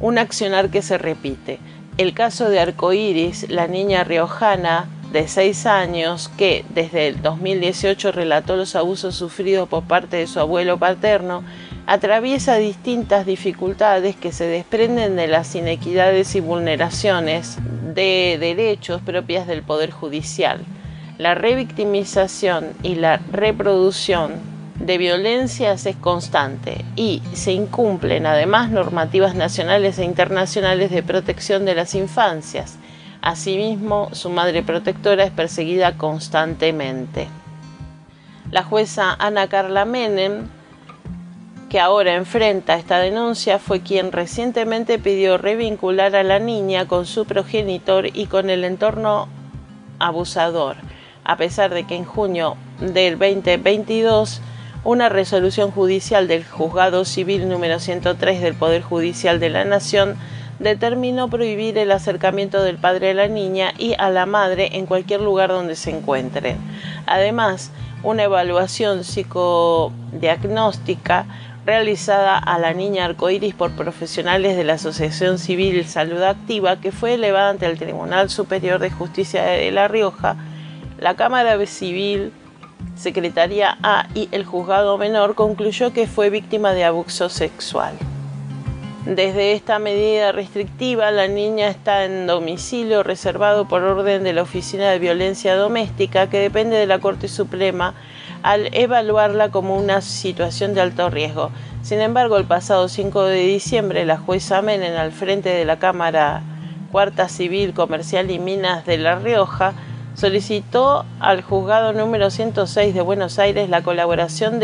Un 0.00 0.18
accionar 0.18 0.68
que 0.68 0.82
se 0.82 0.98
repite. 0.98 1.58
El 1.96 2.12
caso 2.12 2.48
de 2.48 2.60
Arcoiris, 2.60 3.48
la 3.50 3.66
niña 3.66 4.04
riojana 4.04 4.88
de 5.12 5.28
seis 5.28 5.66
años 5.66 6.30
que 6.38 6.64
desde 6.70 7.08
el 7.08 7.20
2018 7.20 8.12
relató 8.12 8.56
los 8.56 8.74
abusos 8.74 9.14
sufridos 9.14 9.68
por 9.68 9.84
parte 9.84 10.16
de 10.16 10.26
su 10.26 10.40
abuelo 10.40 10.78
paterno, 10.78 11.44
atraviesa 11.86 12.56
distintas 12.56 13.26
dificultades 13.26 14.16
que 14.16 14.32
se 14.32 14.46
desprenden 14.46 15.16
de 15.16 15.28
las 15.28 15.54
inequidades 15.54 16.34
y 16.34 16.40
vulneraciones 16.40 17.58
de 17.94 18.38
derechos 18.40 19.02
propias 19.02 19.46
del 19.46 19.62
Poder 19.62 19.90
Judicial. 19.90 20.60
La 21.18 21.34
revictimización 21.34 22.68
y 22.82 22.94
la 22.94 23.18
reproducción 23.30 24.32
de 24.80 24.96
violencias 24.96 25.84
es 25.84 25.96
constante 25.96 26.84
y 26.96 27.22
se 27.34 27.52
incumplen 27.52 28.24
además 28.24 28.70
normativas 28.70 29.34
nacionales 29.34 29.98
e 29.98 30.04
internacionales 30.04 30.90
de 30.90 31.02
protección 31.02 31.66
de 31.66 31.74
las 31.74 31.94
infancias 31.94 32.78
Asimismo, 33.22 34.08
su 34.12 34.30
madre 34.30 34.64
protectora 34.64 35.22
es 35.22 35.30
perseguida 35.30 35.96
constantemente. 35.96 37.28
La 38.50 38.64
jueza 38.64 39.14
Ana 39.16 39.46
Carla 39.46 39.84
Menem, 39.84 40.48
que 41.70 41.78
ahora 41.78 42.16
enfrenta 42.16 42.74
esta 42.74 42.98
denuncia, 42.98 43.60
fue 43.60 43.80
quien 43.80 44.10
recientemente 44.10 44.98
pidió 44.98 45.38
revincular 45.38 46.16
a 46.16 46.24
la 46.24 46.40
niña 46.40 46.88
con 46.88 47.06
su 47.06 47.24
progenitor 47.24 48.08
y 48.12 48.26
con 48.26 48.50
el 48.50 48.64
entorno 48.64 49.28
abusador, 50.00 50.76
a 51.22 51.36
pesar 51.36 51.72
de 51.72 51.84
que 51.84 51.94
en 51.94 52.04
junio 52.04 52.56
del 52.80 53.18
2022 53.20 54.42
una 54.82 55.08
resolución 55.08 55.70
judicial 55.70 56.26
del 56.26 56.44
Juzgado 56.44 57.04
Civil 57.04 57.48
número 57.48 57.78
103 57.78 58.40
del 58.40 58.54
Poder 58.54 58.82
Judicial 58.82 59.38
de 59.38 59.48
la 59.48 59.64
Nación 59.64 60.16
determinó 60.58 61.28
prohibir 61.28 61.76
el 61.78 61.92
acercamiento 61.92 62.62
del 62.62 62.78
padre 62.78 63.10
a 63.10 63.14
la 63.14 63.28
niña 63.28 63.74
y 63.78 63.94
a 63.98 64.10
la 64.10 64.26
madre 64.26 64.76
en 64.76 64.86
cualquier 64.86 65.20
lugar 65.20 65.50
donde 65.50 65.76
se 65.76 65.90
encuentren. 65.90 66.56
Además, 67.06 67.70
una 68.02 68.24
evaluación 68.24 69.04
psicodiagnóstica 69.04 71.26
realizada 71.64 72.38
a 72.38 72.58
la 72.58 72.74
niña 72.74 73.04
arcoíris 73.04 73.54
por 73.54 73.70
profesionales 73.72 74.56
de 74.56 74.64
la 74.64 74.72
Asociación 74.74 75.38
Civil 75.38 75.86
Salud 75.86 76.22
Activa, 76.22 76.80
que 76.80 76.90
fue 76.90 77.14
elevada 77.14 77.50
ante 77.50 77.66
el 77.66 77.78
Tribunal 77.78 78.30
Superior 78.30 78.80
de 78.80 78.90
Justicia 78.90 79.44
de 79.44 79.70
La 79.70 79.88
Rioja, 79.88 80.36
la 80.98 81.14
Cámara 81.14 81.64
Civil, 81.66 82.32
Secretaría 82.96 83.78
A 83.82 84.08
y 84.14 84.28
el 84.32 84.44
Juzgado 84.44 84.98
Menor 84.98 85.34
concluyó 85.34 85.92
que 85.92 86.06
fue 86.06 86.30
víctima 86.30 86.72
de 86.72 86.84
abuso 86.84 87.28
sexual. 87.28 87.94
Desde 89.06 89.52
esta 89.54 89.80
medida 89.80 90.30
restrictiva, 90.30 91.10
la 91.10 91.26
niña 91.26 91.66
está 91.66 92.04
en 92.04 92.28
domicilio 92.28 93.02
reservado 93.02 93.66
por 93.66 93.82
orden 93.82 94.22
de 94.22 94.32
la 94.32 94.42
Oficina 94.42 94.90
de 94.90 95.00
Violencia 95.00 95.56
Doméstica, 95.56 96.30
que 96.30 96.38
depende 96.38 96.76
de 96.76 96.86
la 96.86 97.00
Corte 97.00 97.26
Suprema, 97.26 97.94
al 98.44 98.72
evaluarla 98.72 99.50
como 99.50 99.76
una 99.76 100.02
situación 100.02 100.72
de 100.74 100.82
alto 100.82 101.10
riesgo. 101.10 101.50
Sin 101.82 102.00
embargo, 102.00 102.36
el 102.36 102.44
pasado 102.44 102.88
5 102.88 103.24
de 103.24 103.40
diciembre, 103.40 104.06
la 104.06 104.18
jueza 104.18 104.62
Menem, 104.62 104.96
al 104.96 105.10
frente 105.10 105.48
de 105.48 105.64
la 105.64 105.80
Cámara 105.80 106.44
Cuarta 106.92 107.28
Civil, 107.28 107.74
Comercial 107.74 108.30
y 108.30 108.38
Minas 108.38 108.86
de 108.86 108.98
La 108.98 109.16
Rioja, 109.16 109.72
solicitó 110.14 111.04
al 111.18 111.42
juzgado 111.42 111.92
número 111.92 112.30
106 112.30 112.94
de 112.94 113.00
Buenos 113.00 113.40
Aires 113.40 113.68
la 113.68 113.82
colaboración 113.82 114.60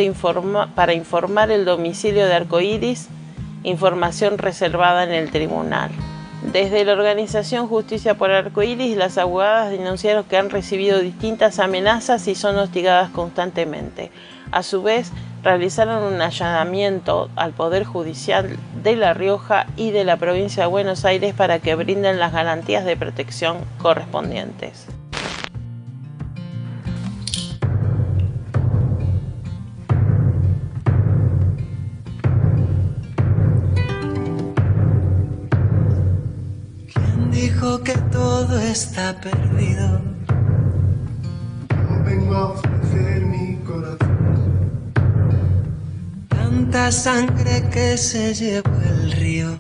para 0.77 0.93
informar 0.93 1.51
el 1.51 1.65
domicilio 1.65 2.25
de 2.27 2.35
Arcoíris 2.35 3.09
información 3.65 4.39
reservada 4.39 5.05
en 5.05 5.13
el 5.13 5.31
tribunal. 5.31 5.91
Desde 6.53 6.85
la 6.85 6.93
organización 6.93 7.67
Justicia 7.67 8.15
por 8.15 8.31
Arcoíris, 8.31 8.97
las 8.97 9.19
abogadas 9.19 9.71
denunciaron 9.71 10.25
que 10.25 10.37
han 10.37 10.51
recibido 10.51 11.01
distintas 11.01 11.59
amenazas 11.59 12.29
y 12.29 12.35
son 12.35 12.57
hostigadas 12.57 13.11
constantemente. 13.11 14.11
A 14.53 14.63
su 14.63 14.83
vez, 14.83 15.13
realizaron 15.43 16.03
un 16.05 16.21
allanamiento 16.21 17.29
al 17.37 17.53
Poder 17.53 17.85
Judicial 17.85 18.57
de 18.83 18.97
La 18.97 19.15
Rioja 19.15 19.67
y 19.77 19.91
de 19.91 20.05
la 20.05 20.17
provincia 20.17 20.63
de 20.63 20.69
Buenos 20.69 21.05
Aires 21.05 21.35
para 21.35 21.59
que 21.59 21.75
brinden 21.75 22.19
las 22.19 22.33
garantías 22.33 22.85
de 22.85 22.97
protección 22.97 23.59
correspondientes. 23.79 24.87
Está 38.71 39.19
perdido. 39.19 40.01
Yo 41.71 42.05
vengo 42.05 42.35
a 42.35 42.45
ofrecer 42.49 43.25
mi 43.25 43.57
corazón. 43.65 44.93
Tanta 46.29 46.93
sangre 46.93 47.65
que 47.71 47.97
se 47.97 48.35
llevó 48.35 48.71
el 48.87 49.13
río. 49.13 49.57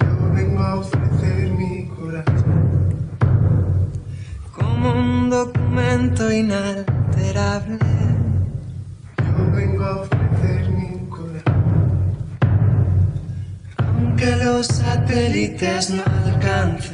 Yo 0.00 0.34
vengo 0.34 0.62
a 0.62 0.76
ofrecer 0.76 1.50
mi 1.50 1.88
corazón. 1.88 3.00
Como 4.52 4.92
un 4.92 5.30
documento 5.30 6.30
inalterable. 6.30 7.78
Yo 9.18 9.52
vengo 9.52 9.84
a 9.84 9.96
ofrecer 10.02 10.70
mi 10.70 11.08
corazón. 11.08 11.54
Aunque 13.78 14.36
los 14.36 14.66
satélites 14.68 15.90
no 15.90 16.02
alcancen, 16.24 16.93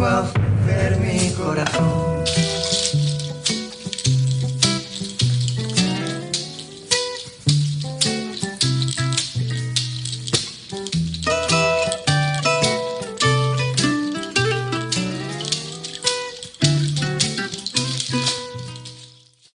vengo 0.00 0.06
a 0.06 0.20
ofrecer 0.20 0.98
mi 0.98 1.30
corazón. 1.32 2.09